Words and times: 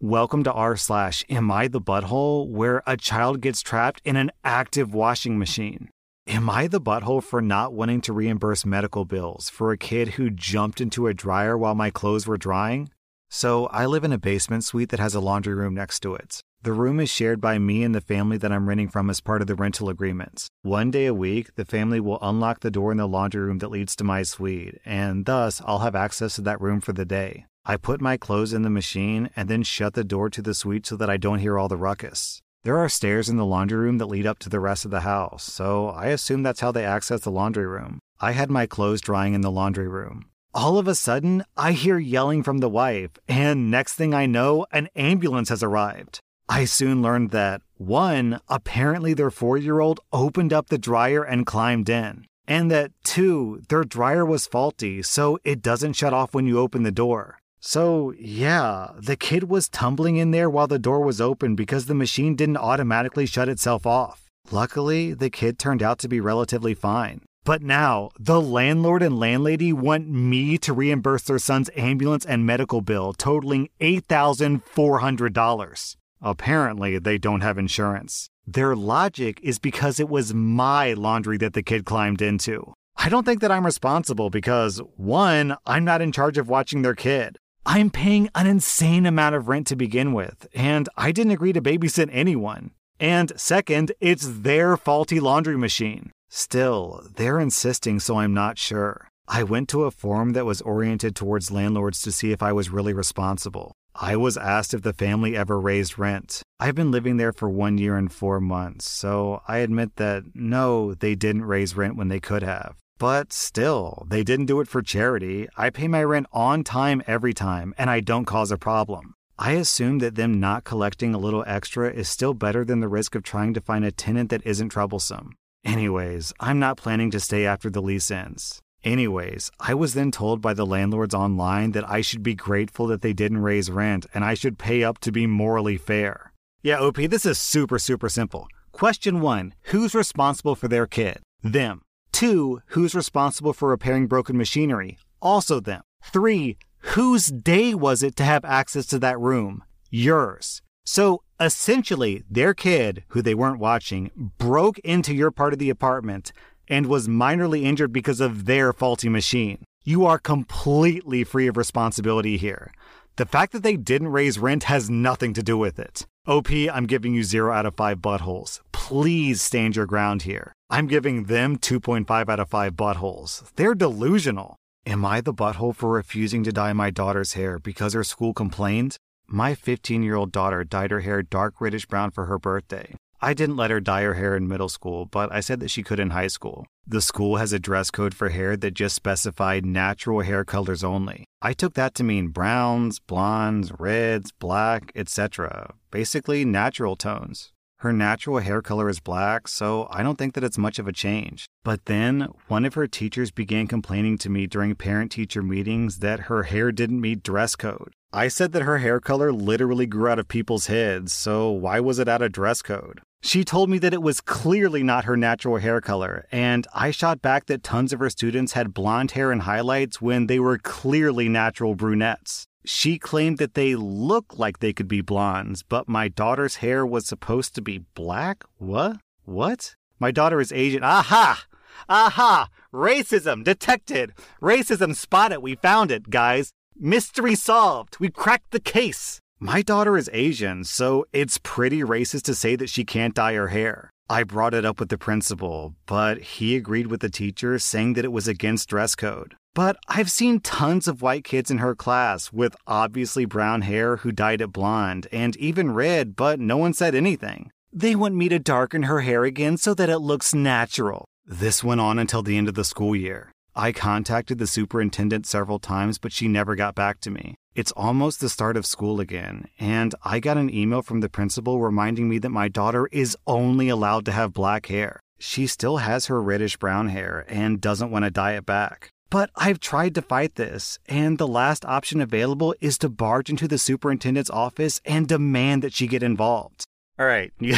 Welcome 0.00 0.44
to 0.44 0.52
r 0.52 0.76
slash 0.76 1.24
Am 1.28 1.50
I 1.50 1.66
the 1.66 1.80
Butthole, 1.80 2.46
where 2.46 2.84
a 2.86 2.96
child 2.96 3.40
gets 3.40 3.62
trapped 3.62 4.00
in 4.04 4.14
an 4.14 4.30
active 4.44 4.94
washing 4.94 5.40
machine. 5.40 5.88
Am 6.28 6.48
I 6.48 6.68
the 6.68 6.80
butthole 6.80 7.20
for 7.20 7.42
not 7.42 7.72
wanting 7.72 8.00
to 8.02 8.12
reimburse 8.12 8.64
medical 8.64 9.04
bills 9.04 9.48
for 9.48 9.72
a 9.72 9.76
kid 9.76 10.10
who 10.10 10.30
jumped 10.30 10.80
into 10.80 11.08
a 11.08 11.14
dryer 11.14 11.58
while 11.58 11.74
my 11.74 11.90
clothes 11.90 12.28
were 12.28 12.36
drying? 12.36 12.90
So, 13.28 13.66
I 13.66 13.86
live 13.86 14.04
in 14.04 14.12
a 14.12 14.18
basement 14.18 14.62
suite 14.62 14.90
that 14.90 15.00
has 15.00 15.16
a 15.16 15.20
laundry 15.20 15.56
room 15.56 15.74
next 15.74 15.98
to 16.00 16.14
it. 16.14 16.42
The 16.62 16.72
room 16.72 17.00
is 17.00 17.10
shared 17.10 17.40
by 17.40 17.58
me 17.58 17.82
and 17.82 17.92
the 17.92 18.00
family 18.00 18.36
that 18.36 18.52
I'm 18.52 18.68
renting 18.68 18.90
from 18.90 19.10
as 19.10 19.20
part 19.20 19.40
of 19.40 19.48
the 19.48 19.56
rental 19.56 19.88
agreements. 19.88 20.46
One 20.62 20.92
day 20.92 21.06
a 21.06 21.14
week, 21.14 21.56
the 21.56 21.64
family 21.64 21.98
will 21.98 22.20
unlock 22.22 22.60
the 22.60 22.70
door 22.70 22.92
in 22.92 22.98
the 22.98 23.08
laundry 23.08 23.40
room 23.40 23.58
that 23.58 23.72
leads 23.72 23.96
to 23.96 24.04
my 24.04 24.22
suite, 24.22 24.78
and 24.84 25.26
thus 25.26 25.60
I'll 25.66 25.80
have 25.80 25.96
access 25.96 26.36
to 26.36 26.42
that 26.42 26.60
room 26.60 26.80
for 26.80 26.92
the 26.92 27.04
day. 27.04 27.46
I 27.70 27.76
put 27.76 28.00
my 28.00 28.16
clothes 28.16 28.54
in 28.54 28.62
the 28.62 28.70
machine 28.70 29.28
and 29.36 29.46
then 29.46 29.62
shut 29.62 29.92
the 29.92 30.02
door 30.02 30.30
to 30.30 30.40
the 30.40 30.54
suite 30.54 30.86
so 30.86 30.96
that 30.96 31.10
I 31.10 31.18
don't 31.18 31.40
hear 31.40 31.58
all 31.58 31.68
the 31.68 31.76
ruckus. 31.76 32.40
There 32.64 32.78
are 32.78 32.88
stairs 32.88 33.28
in 33.28 33.36
the 33.36 33.44
laundry 33.44 33.76
room 33.76 33.98
that 33.98 34.06
lead 34.06 34.24
up 34.24 34.38
to 34.38 34.48
the 34.48 34.58
rest 34.58 34.86
of 34.86 34.90
the 34.90 35.00
house, 35.00 35.44
so 35.44 35.90
I 35.90 36.06
assume 36.06 36.42
that's 36.42 36.60
how 36.60 36.72
they 36.72 36.86
access 36.86 37.20
the 37.20 37.30
laundry 37.30 37.66
room. 37.66 37.98
I 38.20 38.32
had 38.32 38.50
my 38.50 38.64
clothes 38.64 39.02
drying 39.02 39.34
in 39.34 39.42
the 39.42 39.50
laundry 39.50 39.86
room. 39.86 40.30
All 40.54 40.78
of 40.78 40.88
a 40.88 40.94
sudden, 40.94 41.44
I 41.58 41.72
hear 41.72 41.98
yelling 41.98 42.42
from 42.42 42.60
the 42.60 42.70
wife, 42.70 43.10
and 43.28 43.70
next 43.70 43.96
thing 43.96 44.14
I 44.14 44.24
know, 44.24 44.64
an 44.72 44.88
ambulance 44.96 45.50
has 45.50 45.62
arrived. 45.62 46.20
I 46.48 46.64
soon 46.64 47.02
learned 47.02 47.32
that, 47.32 47.60
one, 47.76 48.40
apparently 48.48 49.12
their 49.12 49.30
four 49.30 49.58
year 49.58 49.80
old 49.80 50.00
opened 50.10 50.54
up 50.54 50.70
the 50.70 50.78
dryer 50.78 51.22
and 51.22 51.44
climbed 51.44 51.90
in, 51.90 52.24
and 52.46 52.70
that, 52.70 52.92
two, 53.04 53.60
their 53.68 53.84
dryer 53.84 54.24
was 54.24 54.46
faulty, 54.46 55.02
so 55.02 55.38
it 55.44 55.60
doesn't 55.60 55.96
shut 55.96 56.14
off 56.14 56.32
when 56.32 56.46
you 56.46 56.58
open 56.58 56.82
the 56.82 56.90
door. 56.90 57.38
So, 57.60 58.14
yeah, 58.18 58.92
the 58.96 59.16
kid 59.16 59.50
was 59.50 59.68
tumbling 59.68 60.16
in 60.16 60.30
there 60.30 60.48
while 60.48 60.68
the 60.68 60.78
door 60.78 61.00
was 61.00 61.20
open 61.20 61.56
because 61.56 61.86
the 61.86 61.94
machine 61.94 62.36
didn't 62.36 62.56
automatically 62.56 63.26
shut 63.26 63.48
itself 63.48 63.84
off. 63.86 64.28
Luckily, 64.50 65.12
the 65.12 65.30
kid 65.30 65.58
turned 65.58 65.82
out 65.82 65.98
to 66.00 66.08
be 66.08 66.20
relatively 66.20 66.74
fine. 66.74 67.22
But 67.44 67.62
now, 67.62 68.10
the 68.18 68.40
landlord 68.40 69.02
and 69.02 69.18
landlady 69.18 69.72
want 69.72 70.08
me 70.08 70.58
to 70.58 70.72
reimburse 70.72 71.22
their 71.22 71.38
son's 71.38 71.70
ambulance 71.76 72.24
and 72.24 72.46
medical 72.46 72.80
bill 72.80 73.12
totaling 73.12 73.68
$8,400. 73.80 75.96
Apparently, 76.20 76.98
they 76.98 77.16
don't 77.18 77.40
have 77.40 77.58
insurance. 77.58 78.28
Their 78.46 78.76
logic 78.76 79.40
is 79.42 79.58
because 79.58 79.98
it 79.98 80.08
was 80.08 80.34
my 80.34 80.92
laundry 80.92 81.38
that 81.38 81.54
the 81.54 81.62
kid 81.62 81.84
climbed 81.84 82.22
into. 82.22 82.74
I 82.96 83.08
don't 83.08 83.24
think 83.24 83.40
that 83.40 83.52
I'm 83.52 83.66
responsible 83.66 84.30
because, 84.30 84.80
one, 84.96 85.56
I'm 85.66 85.84
not 85.84 86.02
in 86.02 86.12
charge 86.12 86.38
of 86.38 86.48
watching 86.48 86.82
their 86.82 86.94
kid. 86.94 87.38
I'm 87.70 87.90
paying 87.90 88.30
an 88.34 88.46
insane 88.46 89.04
amount 89.04 89.34
of 89.34 89.46
rent 89.46 89.66
to 89.66 89.76
begin 89.76 90.14
with, 90.14 90.46
and 90.54 90.88
I 90.96 91.12
didn't 91.12 91.32
agree 91.32 91.52
to 91.52 91.60
babysit 91.60 92.08
anyone. 92.10 92.70
And 92.98 93.30
second, 93.36 93.92
it's 94.00 94.26
their 94.26 94.78
faulty 94.78 95.20
laundry 95.20 95.58
machine. 95.58 96.12
Still, 96.30 97.06
they're 97.16 97.38
insisting, 97.38 98.00
so 98.00 98.20
I'm 98.20 98.32
not 98.32 98.56
sure. 98.56 99.08
I 99.28 99.42
went 99.42 99.68
to 99.68 99.84
a 99.84 99.90
forum 99.90 100.32
that 100.32 100.46
was 100.46 100.62
oriented 100.62 101.14
towards 101.14 101.50
landlords 101.50 102.00
to 102.02 102.10
see 102.10 102.32
if 102.32 102.42
I 102.42 102.54
was 102.54 102.70
really 102.70 102.94
responsible. 102.94 103.74
I 103.94 104.16
was 104.16 104.38
asked 104.38 104.72
if 104.72 104.80
the 104.80 104.94
family 104.94 105.36
ever 105.36 105.60
raised 105.60 105.98
rent. 105.98 106.40
I've 106.58 106.74
been 106.74 106.90
living 106.90 107.18
there 107.18 107.34
for 107.34 107.50
one 107.50 107.76
year 107.76 107.98
and 107.98 108.10
four 108.10 108.40
months, 108.40 108.88
so 108.88 109.42
I 109.46 109.58
admit 109.58 109.96
that 109.96 110.22
no, 110.34 110.94
they 110.94 111.14
didn't 111.14 111.44
raise 111.44 111.76
rent 111.76 111.96
when 111.96 112.08
they 112.08 112.18
could 112.18 112.42
have. 112.42 112.76
But 112.98 113.32
still, 113.32 114.06
they 114.08 114.24
didn't 114.24 114.46
do 114.46 114.60
it 114.60 114.66
for 114.66 114.82
charity. 114.82 115.46
I 115.56 115.70
pay 115.70 115.86
my 115.86 116.02
rent 116.02 116.26
on 116.32 116.64
time 116.64 117.00
every 117.06 117.32
time, 117.32 117.72
and 117.78 117.88
I 117.88 118.00
don't 118.00 118.24
cause 118.24 118.50
a 118.50 118.58
problem. 118.58 119.14
I 119.38 119.52
assume 119.52 120.00
that 120.00 120.16
them 120.16 120.40
not 120.40 120.64
collecting 120.64 121.14
a 121.14 121.18
little 121.18 121.44
extra 121.46 121.92
is 121.92 122.08
still 122.08 122.34
better 122.34 122.64
than 122.64 122.80
the 122.80 122.88
risk 122.88 123.14
of 123.14 123.22
trying 123.22 123.54
to 123.54 123.60
find 123.60 123.84
a 123.84 123.92
tenant 123.92 124.30
that 124.30 124.44
isn't 124.44 124.70
troublesome. 124.70 125.36
Anyways, 125.64 126.32
I'm 126.40 126.58
not 126.58 126.76
planning 126.76 127.12
to 127.12 127.20
stay 127.20 127.46
after 127.46 127.70
the 127.70 127.80
lease 127.80 128.10
ends. 128.10 128.60
Anyways, 128.82 129.52
I 129.60 129.74
was 129.74 129.94
then 129.94 130.10
told 130.10 130.40
by 130.40 130.54
the 130.54 130.66
landlords 130.66 131.14
online 131.14 131.72
that 131.72 131.88
I 131.88 132.00
should 132.00 132.24
be 132.24 132.34
grateful 132.34 132.88
that 132.88 133.02
they 133.02 133.12
didn't 133.12 133.42
raise 133.42 133.70
rent 133.70 134.06
and 134.12 134.24
I 134.24 134.34
should 134.34 134.58
pay 134.58 134.82
up 134.82 134.98
to 135.00 135.12
be 135.12 135.26
morally 135.26 135.76
fair. 135.76 136.32
Yeah, 136.62 136.80
OP, 136.80 136.96
this 136.96 137.26
is 137.26 137.38
super, 137.38 137.78
super 137.78 138.08
simple. 138.08 138.48
Question 138.72 139.20
one 139.20 139.54
Who's 139.70 139.94
responsible 139.94 140.56
for 140.56 140.66
their 140.66 140.86
kid? 140.86 141.18
Them. 141.42 141.82
Two, 142.12 142.62
who's 142.68 142.94
responsible 142.94 143.52
for 143.52 143.68
repairing 143.68 144.06
broken 144.06 144.36
machinery? 144.36 144.98
Also 145.20 145.60
them. 145.60 145.82
Three, 146.02 146.56
whose 146.94 147.28
day 147.28 147.74
was 147.74 148.02
it 148.02 148.16
to 148.16 148.24
have 148.24 148.44
access 148.44 148.86
to 148.86 148.98
that 149.00 149.18
room? 149.18 149.64
Yours. 149.90 150.62
So 150.84 151.22
essentially, 151.40 152.24
their 152.30 152.54
kid, 152.54 153.04
who 153.08 153.22
they 153.22 153.34
weren't 153.34 153.58
watching, 153.58 154.10
broke 154.38 154.78
into 154.80 155.14
your 155.14 155.30
part 155.30 155.52
of 155.52 155.58
the 155.58 155.70
apartment 155.70 156.32
and 156.68 156.86
was 156.86 157.08
minorly 157.08 157.62
injured 157.62 157.92
because 157.92 158.20
of 158.20 158.46
their 158.46 158.72
faulty 158.72 159.08
machine. 159.08 159.64
You 159.84 160.04
are 160.06 160.18
completely 160.18 161.24
free 161.24 161.46
of 161.46 161.56
responsibility 161.56 162.36
here. 162.36 162.72
The 163.16 163.26
fact 163.26 163.52
that 163.52 163.62
they 163.62 163.76
didn't 163.76 164.08
raise 164.08 164.38
rent 164.38 164.64
has 164.64 164.88
nothing 164.88 165.34
to 165.34 165.42
do 165.42 165.58
with 165.58 165.78
it. 165.78 166.06
OP, 166.26 166.50
I'm 166.50 166.86
giving 166.86 167.14
you 167.14 167.24
0 167.24 167.52
out 167.52 167.66
of 167.66 167.74
5 167.74 167.98
buttholes. 167.98 168.60
Please 168.72 169.40
stand 169.42 169.76
your 169.76 169.86
ground 169.86 170.22
here. 170.22 170.52
I'm 170.70 170.86
giving 170.86 171.24
them 171.24 171.56
2.5 171.56 172.28
out 172.28 172.40
of 172.40 172.50
5 172.50 172.74
buttholes. 172.74 173.50
They're 173.56 173.74
delusional. 173.74 174.56
Am 174.84 175.02
I 175.04 175.22
the 175.22 175.32
butthole 175.32 175.74
for 175.74 175.88
refusing 175.90 176.44
to 176.44 176.52
dye 176.52 176.74
my 176.74 176.90
daughter's 176.90 177.32
hair 177.32 177.58
because 177.58 177.94
her 177.94 178.04
school 178.04 178.34
complained? 178.34 178.96
My 179.26 179.54
15 179.54 180.02
year 180.02 180.14
old 180.14 180.30
daughter 180.30 180.64
dyed 180.64 180.90
her 180.90 181.00
hair 181.00 181.22
dark 181.22 181.60
reddish 181.60 181.86
brown 181.86 182.10
for 182.10 182.26
her 182.26 182.38
birthday. 182.38 182.94
I 183.20 183.34
didn't 183.34 183.56
let 183.56 183.70
her 183.70 183.80
dye 183.80 184.02
her 184.02 184.14
hair 184.14 184.36
in 184.36 184.46
middle 184.46 184.68
school, 184.68 185.06
but 185.06 185.32
I 185.32 185.40
said 185.40 185.58
that 185.60 185.70
she 185.70 185.82
could 185.82 185.98
in 185.98 186.10
high 186.10 186.28
school. 186.28 186.66
The 186.86 187.02
school 187.02 187.36
has 187.36 187.52
a 187.52 187.58
dress 187.58 187.90
code 187.90 188.14
for 188.14 188.28
hair 188.28 188.56
that 188.56 188.74
just 188.74 188.94
specified 188.94 189.66
natural 189.66 190.20
hair 190.20 190.44
colors 190.44 190.84
only. 190.84 191.24
I 191.42 191.52
took 191.54 191.74
that 191.74 191.94
to 191.96 192.04
mean 192.04 192.28
browns, 192.28 192.98
blondes, 193.00 193.72
reds, 193.78 194.32
black, 194.32 194.92
etc. 194.94 195.74
Basically, 195.90 196.44
natural 196.44 196.94
tones. 196.94 197.52
Her 197.80 197.92
natural 197.92 198.40
hair 198.40 198.60
color 198.60 198.88
is 198.88 198.98
black, 198.98 199.46
so 199.46 199.86
I 199.92 200.02
don't 200.02 200.18
think 200.18 200.34
that 200.34 200.42
it's 200.42 200.58
much 200.58 200.80
of 200.80 200.88
a 200.88 200.92
change. 200.92 201.46
But 201.62 201.84
then, 201.84 202.26
one 202.48 202.64
of 202.64 202.74
her 202.74 202.88
teachers 202.88 203.30
began 203.30 203.68
complaining 203.68 204.18
to 204.18 204.28
me 204.28 204.48
during 204.48 204.74
parent 204.74 205.12
teacher 205.12 205.42
meetings 205.42 206.00
that 206.00 206.22
her 206.22 206.42
hair 206.42 206.72
didn't 206.72 207.00
meet 207.00 207.22
dress 207.22 207.54
code. 207.54 207.92
I 208.12 208.26
said 208.26 208.50
that 208.52 208.62
her 208.62 208.78
hair 208.78 208.98
color 208.98 209.32
literally 209.32 209.86
grew 209.86 210.08
out 210.08 210.18
of 210.18 210.26
people's 210.26 210.66
heads, 210.66 211.12
so 211.12 211.52
why 211.52 211.78
was 211.78 212.00
it 212.00 212.08
out 212.08 212.20
of 212.20 212.32
dress 212.32 212.62
code? 212.62 213.00
She 213.22 213.44
told 213.44 213.70
me 213.70 213.78
that 213.78 213.94
it 213.94 214.02
was 214.02 214.20
clearly 214.20 214.82
not 214.82 215.04
her 215.04 215.16
natural 215.16 215.58
hair 215.58 215.80
color, 215.80 216.26
and 216.32 216.66
I 216.74 216.90
shot 216.90 217.22
back 217.22 217.46
that 217.46 217.62
tons 217.62 217.92
of 217.92 218.00
her 218.00 218.10
students 218.10 218.54
had 218.54 218.74
blonde 218.74 219.12
hair 219.12 219.30
and 219.30 219.42
highlights 219.42 220.02
when 220.02 220.26
they 220.26 220.40
were 220.40 220.58
clearly 220.58 221.28
natural 221.28 221.76
brunettes. 221.76 222.48
She 222.70 222.98
claimed 222.98 223.38
that 223.38 223.54
they 223.54 223.76
look 223.76 224.38
like 224.38 224.58
they 224.58 224.74
could 224.74 224.88
be 224.88 225.00
blondes, 225.00 225.62
but 225.62 225.88
my 225.88 226.06
daughter's 226.06 226.56
hair 226.56 226.84
was 226.84 227.06
supposed 227.06 227.54
to 227.54 227.62
be 227.62 227.86
black? 227.94 228.44
What? 228.58 228.98
What? 229.24 229.74
My 229.98 230.10
daughter 230.10 230.38
is 230.38 230.52
Asian. 230.52 230.84
Aha! 230.84 231.46
Aha! 231.88 232.50
Racism 232.70 233.42
detected! 233.42 234.12
Racism 234.42 234.94
spotted! 234.94 235.38
We 235.38 235.54
found 235.54 235.90
it, 235.90 236.10
guys! 236.10 236.52
Mystery 236.76 237.34
solved! 237.34 237.96
We 238.00 238.10
cracked 238.10 238.50
the 238.50 238.60
case! 238.60 239.18
My 239.40 239.62
daughter 239.62 239.96
is 239.96 240.10
Asian, 240.12 240.62
so 240.64 241.06
it's 241.10 241.40
pretty 241.42 241.80
racist 241.80 242.24
to 242.24 242.34
say 242.34 242.54
that 242.56 242.68
she 242.68 242.84
can't 242.84 243.14
dye 243.14 243.32
her 243.32 243.48
hair. 243.48 243.90
I 244.10 244.24
brought 244.24 244.52
it 244.52 244.66
up 244.66 244.78
with 244.78 244.90
the 244.90 244.98
principal, 244.98 245.74
but 245.86 246.18
he 246.18 246.54
agreed 246.54 246.88
with 246.88 247.00
the 247.00 247.08
teacher, 247.08 247.58
saying 247.58 247.94
that 247.94 248.04
it 248.04 248.12
was 248.12 248.28
against 248.28 248.68
dress 248.68 248.94
code. 248.94 249.36
But 249.58 249.76
I've 249.88 250.08
seen 250.08 250.38
tons 250.38 250.86
of 250.86 251.02
white 251.02 251.24
kids 251.24 251.50
in 251.50 251.58
her 251.58 251.74
class 251.74 252.32
with 252.32 252.54
obviously 252.68 253.24
brown 253.24 253.62
hair 253.62 253.96
who 253.96 254.12
dyed 254.12 254.40
it 254.40 254.52
blonde 254.52 255.08
and 255.10 255.34
even 255.34 255.74
red, 255.74 256.14
but 256.14 256.38
no 256.38 256.56
one 256.56 256.72
said 256.72 256.94
anything. 256.94 257.50
They 257.72 257.96
want 257.96 258.14
me 258.14 258.28
to 258.28 258.38
darken 258.38 258.84
her 258.84 259.00
hair 259.00 259.24
again 259.24 259.56
so 259.56 259.74
that 259.74 259.90
it 259.90 259.98
looks 259.98 260.32
natural. 260.32 261.06
This 261.26 261.64
went 261.64 261.80
on 261.80 261.98
until 261.98 262.22
the 262.22 262.36
end 262.36 262.46
of 262.46 262.54
the 262.54 262.62
school 262.62 262.94
year. 262.94 263.32
I 263.56 263.72
contacted 263.72 264.38
the 264.38 264.46
superintendent 264.46 265.26
several 265.26 265.58
times, 265.58 265.98
but 265.98 266.12
she 266.12 266.28
never 266.28 266.54
got 266.54 266.76
back 266.76 267.00
to 267.00 267.10
me. 267.10 267.34
It's 267.56 267.72
almost 267.72 268.20
the 268.20 268.28
start 268.28 268.56
of 268.56 268.64
school 268.64 269.00
again, 269.00 269.48
and 269.58 269.92
I 270.04 270.20
got 270.20 270.36
an 270.36 270.54
email 270.54 270.82
from 270.82 271.00
the 271.00 271.08
principal 271.08 271.60
reminding 271.60 272.08
me 272.08 272.18
that 272.18 272.30
my 272.30 272.46
daughter 272.46 272.88
is 272.92 273.16
only 273.26 273.68
allowed 273.68 274.04
to 274.04 274.12
have 274.12 274.32
black 274.32 274.66
hair. 274.66 275.00
She 275.18 275.48
still 275.48 275.78
has 275.78 276.06
her 276.06 276.22
reddish 276.22 276.58
brown 276.58 276.90
hair 276.90 277.24
and 277.26 277.60
doesn't 277.60 277.90
want 277.90 278.04
to 278.04 278.10
dye 278.12 278.34
it 278.36 278.46
back. 278.46 278.92
But 279.10 279.30
I've 279.36 279.58
tried 279.58 279.94
to 279.94 280.02
fight 280.02 280.34
this, 280.34 280.78
and 280.86 281.16
the 281.16 281.26
last 281.26 281.64
option 281.64 282.00
available 282.02 282.54
is 282.60 282.76
to 282.78 282.90
barge 282.90 283.30
into 283.30 283.48
the 283.48 283.56
superintendent's 283.56 284.28
office 284.28 284.82
and 284.84 285.08
demand 285.08 285.62
that 285.62 285.72
she 285.72 285.86
get 285.86 286.02
involved. 286.02 286.64
All 286.98 287.06
right, 287.06 287.32
you 287.38 287.54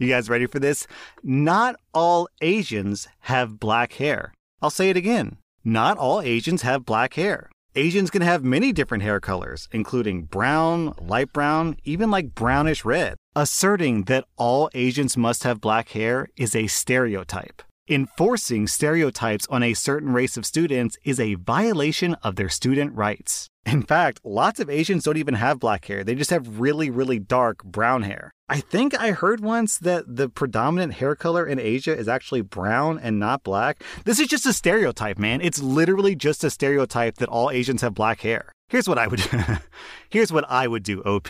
guys 0.00 0.30
ready 0.30 0.46
for 0.46 0.60
this? 0.60 0.86
Not 1.22 1.76
all 1.92 2.28
Asians 2.40 3.08
have 3.20 3.60
black 3.60 3.94
hair. 3.94 4.32
I'll 4.62 4.70
say 4.70 4.88
it 4.88 4.96
again. 4.96 5.36
Not 5.64 5.98
all 5.98 6.22
Asians 6.22 6.62
have 6.62 6.86
black 6.86 7.14
hair. 7.14 7.50
Asians 7.74 8.10
can 8.10 8.22
have 8.22 8.44
many 8.44 8.72
different 8.72 9.02
hair 9.02 9.18
colors, 9.18 9.68
including 9.72 10.24
brown, 10.24 10.94
light 11.00 11.32
brown, 11.32 11.76
even 11.84 12.10
like 12.10 12.34
brownish 12.34 12.84
red. 12.84 13.16
Asserting 13.34 14.04
that 14.04 14.24
all 14.36 14.70
Asians 14.74 15.16
must 15.16 15.42
have 15.44 15.60
black 15.60 15.90
hair 15.90 16.28
is 16.36 16.54
a 16.54 16.66
stereotype. 16.66 17.62
Enforcing 17.88 18.68
stereotypes 18.68 19.44
on 19.50 19.64
a 19.64 19.74
certain 19.74 20.12
race 20.12 20.36
of 20.36 20.46
students 20.46 20.96
is 21.02 21.18
a 21.18 21.34
violation 21.34 22.14
of 22.22 22.36
their 22.36 22.48
student 22.48 22.94
rights. 22.94 23.48
In 23.66 23.82
fact, 23.82 24.20
lots 24.22 24.60
of 24.60 24.70
Asians 24.70 25.02
don't 25.02 25.16
even 25.16 25.34
have 25.34 25.58
black 25.58 25.86
hair. 25.86 26.04
They 26.04 26.14
just 26.14 26.30
have 26.30 26.60
really, 26.60 26.90
really 26.90 27.18
dark 27.18 27.64
brown 27.64 28.02
hair. 28.02 28.30
I 28.48 28.60
think 28.60 28.96
I 28.96 29.10
heard 29.10 29.40
once 29.40 29.78
that 29.78 30.04
the 30.06 30.28
predominant 30.28 30.94
hair 30.94 31.16
color 31.16 31.44
in 31.44 31.58
Asia 31.58 31.96
is 31.96 32.06
actually 32.06 32.42
brown 32.42 33.00
and 33.00 33.18
not 33.18 33.42
black. 33.42 33.82
This 34.04 34.20
is 34.20 34.28
just 34.28 34.46
a 34.46 34.52
stereotype, 34.52 35.18
man. 35.18 35.40
It's 35.40 35.60
literally 35.60 36.14
just 36.14 36.44
a 36.44 36.50
stereotype 36.50 37.16
that 37.16 37.28
all 37.28 37.50
Asians 37.50 37.82
have 37.82 37.94
black 37.94 38.20
hair. 38.20 38.52
Here's 38.68 38.88
what 38.88 38.98
I 38.98 39.08
would 39.08 39.20
Here's 40.08 40.32
what 40.32 40.48
I 40.48 40.68
would 40.68 40.84
do, 40.84 41.00
OP. 41.02 41.28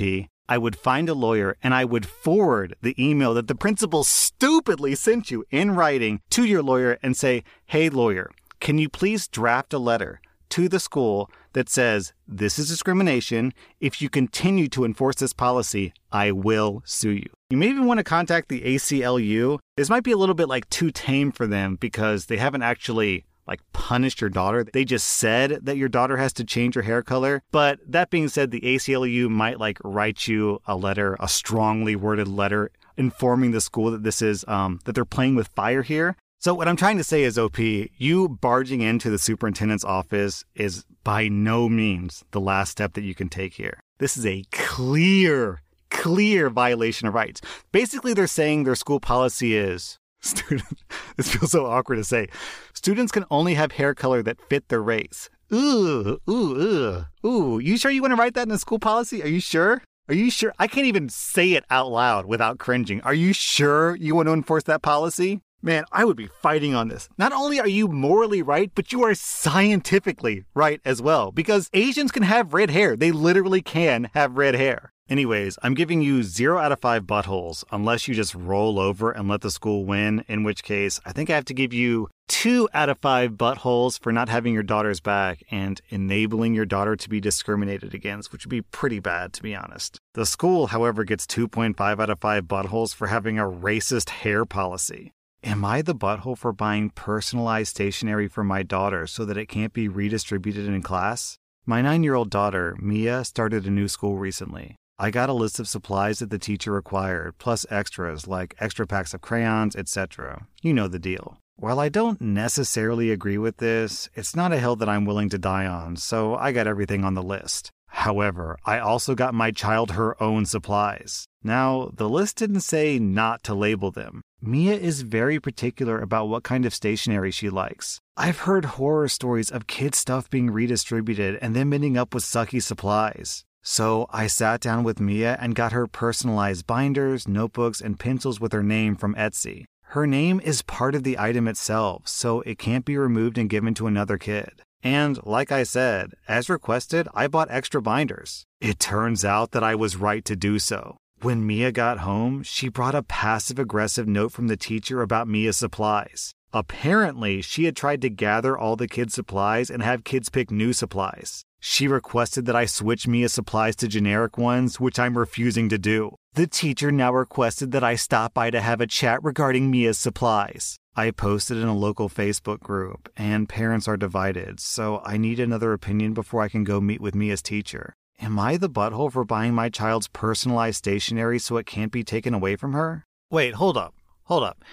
I 0.49 0.59
would 0.59 0.77
find 0.77 1.09
a 1.09 1.15
lawyer 1.15 1.57
and 1.63 1.75
I 1.75 1.85
would 1.85 2.07
forward 2.07 2.77
the 2.83 2.95
email 2.99 3.35
that 3.35 3.49
the 3.49 3.55
principal 3.55 4.05
stupidly 4.05 4.95
sent 4.95 5.31
you 5.31 5.45
in 5.51 5.73
writing 5.73 6.21
to 6.31 6.45
your 6.45 6.63
lawyer 6.63 6.99
and 7.03 7.17
say, 7.17 7.45
Hey, 7.67 7.89
lawyer, 7.89 8.31
can 8.61 8.79
you 8.79 8.89
please 8.89 9.29
draft 9.29 9.73
a 9.73 9.79
letter 9.79 10.21
to 10.51 10.69
the 10.69 10.81
school 10.81 11.31
that 11.55 11.69
says, 11.69 12.13
This 12.29 12.59
is 12.59 12.69
discrimination. 12.69 13.53
If 13.81 14.03
you 14.03 14.11
continue 14.11 14.69
to 14.69 14.85
enforce 14.85 15.17
this 15.17 15.33
policy, 15.33 15.93
I 16.11 16.33
will 16.33 16.83
sue 16.85 17.13
you. 17.13 17.31
You 17.51 17.57
may 17.57 17.69
even 17.69 17.87
want 17.87 17.99
to 17.99 18.05
contact 18.05 18.49
the 18.49 18.63
ACLU. 18.63 19.59
This 19.77 19.91
might 19.91 20.05
be 20.05 20.13
a 20.13 20.17
little 20.17 20.35
bit 20.35 20.49
like 20.49 20.69
too 20.71 20.91
tame 20.91 21.33
for 21.33 21.47
them 21.47 21.77
because 21.77 22.27
they 22.27 22.37
haven't 22.37 22.63
actually 22.63 23.25
like 23.47 23.61
punished 23.73 24.21
your 24.21 24.31
daughter. 24.31 24.65
They 24.65 24.85
just 24.85 25.07
said 25.07 25.61
that 25.63 25.77
your 25.77 25.89
daughter 25.89 26.17
has 26.17 26.33
to 26.35 26.45
change 26.45 26.75
her 26.75 26.83
hair 26.83 27.03
color. 27.03 27.43
But 27.51 27.81
that 27.87 28.11
being 28.11 28.29
said, 28.29 28.51
the 28.51 28.61
ACLU 28.61 29.29
might 29.29 29.59
like 29.59 29.79
write 29.85 30.29
you 30.29 30.61
a 30.67 30.77
letter, 30.77 31.17
a 31.21 31.29
strongly 31.29 31.97
worded 31.97 32.29
letter 32.29 32.71
informing 32.97 33.53
the 33.53 33.61
school 33.61 33.91
that 33.91 34.03
this 34.03 34.23
is 34.23 34.45
um, 34.49 34.81
that 34.85 34.95
they're 34.95 35.05
playing 35.05 35.35
with 35.35 35.49
fire 35.49 35.83
here. 35.83 36.17
So 36.39 36.55
what 36.55 36.67
I'm 36.67 36.77
trying 36.77 36.99
to 36.99 37.05
say 37.05 37.23
is, 37.23 37.39
OP, 37.39 37.59
you 37.61 38.29
barging 38.29 38.81
into 38.81 39.11
the 39.11 39.19
superintendent's 39.19 39.85
office 39.85 40.45
is 40.57 40.85
by 41.05 41.29
no 41.29 41.69
means 41.69 42.25
the 42.33 42.41
last 42.41 42.71
step 42.71 42.95
that 42.95 43.05
you 43.05 43.15
can 43.15 43.29
take 43.29 43.55
here. 43.55 43.79
This 43.99 44.17
is 44.17 44.27
a 44.27 44.43
clear, 44.51 45.63
clear 45.91 46.51
violation 46.51 47.07
of 47.07 47.15
rights. 47.15 47.41
Basically, 47.71 48.13
they're 48.13 48.27
saying 48.27 48.65
their 48.65 48.75
school 48.75 48.99
policy 48.99 49.57
is 49.57 49.99
Student, 50.23 50.81
this 51.17 51.35
feels 51.35 51.51
so 51.51 51.67
awkward 51.67 51.97
to 51.97 52.05
say. 52.05 52.29
Students 52.75 53.13
can 53.13 53.25
only 53.31 53.55
have 53.55 53.73
hair 53.73 53.95
color 53.95 54.23
that 54.23 54.41
fit 54.49 54.69
their 54.69 54.83
race. 54.83 55.29
Ooh, 55.53 56.19
ooh, 56.29 57.05
ooh, 57.25 57.27
ooh. 57.27 57.59
You 57.59 57.77
sure 57.77 57.91
you 57.91 58.01
want 58.01 58.13
to 58.13 58.17
write 58.17 58.35
that 58.35 58.47
in 58.47 58.55
a 58.55 58.59
school 58.59 58.79
policy? 58.79 59.23
Are 59.23 59.29
you 59.29 59.41
sure? 59.41 59.83
Are 60.09 60.15
you 60.15 60.31
sure? 60.31 60.55
I 60.59 60.67
can't 60.67 60.87
even 60.87 61.09
say 61.09 61.53
it 61.53 61.65
out 61.71 61.91
loud 61.91 62.27
without 62.27 62.59
cringing. 62.59 63.01
Are 63.03 63.15
you 63.15 63.33
sure 63.33 63.97
you 63.97 64.15
want 64.15 64.29
to 64.29 64.33
enforce 64.33 64.65
that 64.65 64.83
policy? 64.83 65.41
Man, 65.65 65.85
I 65.93 66.05
would 66.05 66.17
be 66.17 66.27
fighting 66.27 66.75
on 66.75 66.89
this. 66.89 67.09
Not 67.17 67.33
only 67.33 67.61
are 67.61 67.69
you 67.69 67.87
morally 67.87 68.43
right, 68.43 68.73
but 68.75 68.91
you 68.91 69.05
are 69.05 69.15
scientifically 69.15 70.45
right 70.55 70.81
as 70.85 71.01
well. 71.01 71.31
Because 71.31 71.71
Asians 71.73 72.11
can 72.11 72.25
have 72.25 72.53
red 72.53 72.71
hair. 72.71 72.97
They 72.97 73.13
literally 73.13 73.63
can 73.63 74.11
have 74.13 74.37
red 74.37 74.57
hair. 74.57 74.93
Anyways, 75.09 75.59
I'm 75.63 75.75
giving 75.75 76.03
you 76.03 76.25
0 76.25 76.59
out 76.59 76.73
of 76.73 76.81
5 76.81 77.05
buttholes 77.05 77.63
unless 77.71 78.09
you 78.09 78.15
just 78.15 78.35
roll 78.35 78.81
over 78.81 79.13
and 79.13 79.29
let 79.29 79.43
the 79.43 79.51
school 79.53 79.85
win, 79.85 80.25
in 80.27 80.43
which 80.43 80.65
case 80.65 80.99
I 81.05 81.13
think 81.13 81.31
I 81.31 81.35
have 81.35 81.45
to 81.45 81.55
give 81.55 81.73
you 81.73 82.09
2 82.29 82.69
out 82.75 82.89
of 82.89 82.99
5 82.99 83.33
buttholes 83.33 84.01
for 84.01 84.11
not 84.11 84.29
having 84.29 84.55
your 84.55 84.63
daughter's 84.65 85.01
back 85.01 85.43
and 85.51 85.81
enabling 85.91 86.55
your 86.55 86.67
daughter 86.67 86.97
to 86.97 87.09
be 87.09 87.21
discriminated 87.21 87.95
against, 87.95 88.33
which 88.33 88.45
would 88.45 88.51
be 88.51 88.63
pretty 88.63 88.99
bad 88.99 89.33
to 89.35 89.43
be 89.43 89.55
honest. 89.55 89.99
The 90.15 90.27
school, 90.27 90.69
however, 90.69 91.05
gets 91.05 91.27
2.5 91.27 92.01
out 92.01 92.11
of 92.11 92.21
5 92.21 92.45
buttholes 92.45 92.95
for 92.95 93.09
having 93.09 93.39
a 93.39 93.45
racist 93.45 94.09
hair 94.11 94.45
policy. 94.45 95.13
Am 95.45 95.65
I 95.65 95.83
the 95.83 95.95
butthole 95.95 96.39
for 96.39 96.53
buying 96.53 96.91
personalized 96.91 97.71
stationery 97.71 98.29
for 98.29 98.45
my 98.45 98.63
daughter 98.63 99.09
so 99.09 99.25
that 99.25 99.37
it 99.37 99.47
can't 99.47 99.73
be 99.73 99.89
redistributed 99.89 100.67
in 100.67 100.83
class? 100.83 101.37
My 101.67 101.83
nine 101.83 102.05
year 102.05 102.15
old 102.15 102.31
daughter, 102.31 102.77
Mia, 102.79 103.25
started 103.25 103.67
a 103.67 103.71
new 103.71 103.89
school 103.89 104.19
recently. 104.19 104.77
I 105.01 105.11
got 105.11 105.29
a 105.29 105.33
list 105.33 105.59
of 105.59 105.67
supplies 105.67 106.21
that 106.21 106.31
the 106.31 106.39
teacher 106.39 106.71
required, 106.71 107.39
plus 107.39 107.67
extras 107.71 108.29
like 108.29 108.55
extra 108.61 108.87
packs 108.87 109.15
of 109.15 109.21
crayons, 109.21 109.75
etc. 109.75 110.47
You 110.63 110.75
know 110.75 110.87
the 110.87 111.01
deal. 111.01 111.39
While 111.57 111.81
I 111.81 111.89
don't 111.89 112.21
necessarily 112.21 113.11
agree 113.11 113.39
with 113.39 113.57
this, 113.57 114.09
it's 114.15 114.37
not 114.37 114.53
a 114.53 114.61
hill 114.61 114.77
that 114.77 114.89
I'm 114.89 115.05
willing 115.05 115.29
to 115.31 115.39
die 115.39 115.67
on, 115.67 115.97
so 115.97 116.37
I 116.37 116.53
got 116.53 116.69
everything 116.69 117.05
on 117.05 117.15
the 117.15 117.23
list. 117.23 117.73
However, 117.89 118.59
I 118.65 118.79
also 118.79 119.17
got 119.17 119.35
my 119.35 119.51
child 119.51 119.93
her 119.93 120.21
own 120.23 120.47
supplies. 120.47 121.27
Now, 121.45 121.91
the 121.95 122.09
list 122.09 122.37
didn't 122.37 122.61
say 122.61 122.99
not 122.99 123.43
to 123.45 123.55
label 123.55 123.91
them. 123.91 124.23
Mia 124.41 124.75
is 124.75 125.03
very 125.03 125.41
particular 125.41 126.01
about 126.01 126.29
what 126.29 126.43
kind 126.43 126.65
of 126.65 126.75
stationery 126.75 127.31
she 127.31 127.51
likes. 127.51 128.01
I've 128.17 128.41
heard 128.41 128.65
horror 128.65 129.09
stories 129.09 129.51
of 129.51 129.67
kids' 129.67 129.99
stuff 129.99 130.31
being 130.31 130.51
redistributed 130.51 131.39
and 131.41 131.57
then 131.57 131.73
ending 131.73 131.97
up 131.97 132.15
with 132.15 132.25
sucky 132.25 132.63
supplies. 132.63 133.45
So 133.63 134.07
I 134.11 134.27
sat 134.27 134.61
down 134.61 134.83
with 134.83 135.01
Mia 135.01 135.39
and 135.41 135.55
got 135.55 135.73
her 135.73 135.87
personalized 135.87 136.67
binders, 136.67 137.29
notebooks, 137.29 137.81
and 137.81 137.99
pencils 137.99 138.41
with 138.41 138.53
her 138.53 138.63
name 138.63 138.97
from 138.97 139.15
Etsy. 139.15 139.65
Her 139.83 140.07
name 140.07 140.41
is 140.41 140.63
part 140.63 140.95
of 140.95 141.05
the 141.05 141.19
item 141.19 141.47
itself, 141.47 142.09
so 142.09 142.41
it 142.41 142.59
can't 142.59 142.85
be 142.85 142.97
removed 142.97 143.39
and 143.39 143.51
given 143.51 143.75
to 143.75 143.87
another 143.87 144.19
kid. 144.19 144.63
And 144.83 145.25
like 145.25 145.53
I 145.53 145.63
said, 145.63 146.15
as 146.27 146.51
requested, 146.51 147.07
I 147.15 147.29
bought 147.29 147.51
extra 147.51 147.81
binders. 147.81 148.45
It 148.61 148.81
turns 148.81 149.25
out 149.25 149.53
that 149.53 149.63
I 149.63 149.77
was 149.77 149.97
right 149.97 150.25
to 150.25 150.35
do 150.35 150.59
so. 150.59 150.97
When 151.23 151.47
Mia 151.47 151.71
got 151.71 151.99
home, 151.99 152.43
she 152.43 152.69
brought 152.69 152.97
a 152.97 153.05
passive 153.05 153.57
aggressive 153.57 154.09
note 154.09 154.33
from 154.33 154.49
the 154.49 154.57
teacher 154.57 155.03
about 155.03 155.29
Mia's 155.29 155.57
supplies. 155.57 156.35
Apparently, 156.53 157.41
she 157.43 157.67
had 157.67 157.77
tried 157.77 158.03
to 158.03 158.11
gather 158.11 158.59
all 158.59 158.75
the 158.75 158.89
kids' 158.89 159.15
supplies 159.15 159.71
and 159.71 159.85
have 159.85 160.03
kids 160.03 160.29
pick 160.31 160.51
new 160.51 160.73
supplies. 160.73 161.45
She 161.61 161.87
requested 161.87 162.47
that 162.47 162.57
I 162.57 162.67
switch 162.67 163.07
Mia's 163.07 163.33
supplies 163.33 163.77
to 163.77 163.87
generic 163.87 164.37
ones, 164.37 164.81
which 164.81 164.99
I'm 164.99 165.17
refusing 165.17 165.69
to 165.69 165.79
do. 165.79 166.17
The 166.35 166.49
teacher 166.49 166.91
now 166.91 167.13
requested 167.13 167.71
that 167.71 167.85
I 167.85 167.95
stop 167.95 168.35
by 168.35 168.51
to 168.51 168.61
have 168.61 168.81
a 168.81 168.89
chat 168.89 169.23
regarding 169.23 169.71
Mia's 169.71 170.01
supplies. 170.01 170.77
I 170.97 171.13
posted 171.13 171.57
in 171.57 171.69
a 171.69 171.77
local 171.77 172.09
Facebook 172.09 172.59
group, 172.59 173.09
and 173.17 173.49
parents 173.49 173.87
are 173.87 173.97
divided, 173.97 174.59
so 174.59 175.01
I 175.05 175.19
need 175.19 175.39
another 175.39 175.73
opinion 175.73 176.15
before 176.15 176.43
I 176.43 176.49
can 176.49 176.65
go 176.65 176.81
meet 176.81 177.01
with 177.01 177.15
Mia's 177.15 177.43
teacher. 177.43 177.95
Am 178.23 178.39
I 178.39 178.57
the 178.57 178.71
butthole 178.71 179.13
for 179.13 179.25
buying 179.25 179.53
my 179.53 179.69
child's 179.69 180.09
personalized 180.09 180.79
stationery 180.79 181.39
so 181.39 181.57
it 181.57 181.67
can't 181.67 181.93
be 181.93 182.05
taken 182.05 182.33
away 182.33 182.57
from 182.57 182.73
her? 182.73 183.05
Wait, 183.31 183.55
hold 183.55 183.77
up, 183.77 183.95
hold 184.25 184.45
up. 184.45 184.65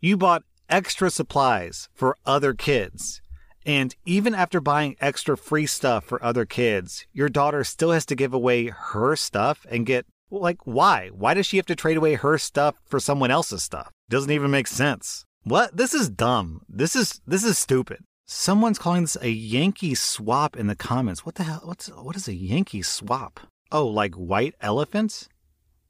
You 0.00 0.16
bought 0.16 0.44
extra 0.68 1.10
supplies 1.10 1.88
for 1.94 2.16
other 2.26 2.54
kids 2.54 3.20
and 3.68 3.94
even 4.06 4.34
after 4.34 4.62
buying 4.62 4.96
extra 4.98 5.36
free 5.36 5.66
stuff 5.66 6.02
for 6.02 6.24
other 6.24 6.46
kids, 6.46 7.06
your 7.12 7.28
daughter 7.28 7.64
still 7.64 7.90
has 7.90 8.06
to 8.06 8.14
give 8.14 8.32
away 8.32 8.68
her 8.68 9.14
stuff 9.14 9.66
and 9.70 9.84
get 9.84 10.06
like 10.30 10.66
why? 10.66 11.10
Why 11.12 11.34
does 11.34 11.44
she 11.44 11.58
have 11.58 11.66
to 11.66 11.76
trade 11.76 11.98
away 11.98 12.14
her 12.14 12.38
stuff 12.38 12.76
for 12.86 12.98
someone 12.98 13.30
else's 13.30 13.62
stuff? 13.62 13.90
Doesn't 14.08 14.30
even 14.30 14.50
make 14.50 14.68
sense. 14.68 15.26
What? 15.44 15.76
This 15.76 15.92
is 15.92 16.08
dumb. 16.08 16.62
This 16.66 16.96
is 16.96 17.20
this 17.26 17.44
is 17.44 17.58
stupid. 17.58 17.98
Someone's 18.30 18.78
calling 18.78 19.04
this 19.04 19.16
a 19.22 19.30
Yankee 19.30 19.94
swap 19.94 20.54
in 20.54 20.66
the 20.66 20.76
comments. 20.76 21.24
What 21.24 21.36
the 21.36 21.44
hell? 21.44 21.62
What's 21.64 21.88
what 21.88 22.14
is 22.14 22.28
a 22.28 22.34
Yankee 22.34 22.82
swap? 22.82 23.40
Oh, 23.72 23.86
like 23.86 24.14
white 24.16 24.54
elephants? 24.60 25.30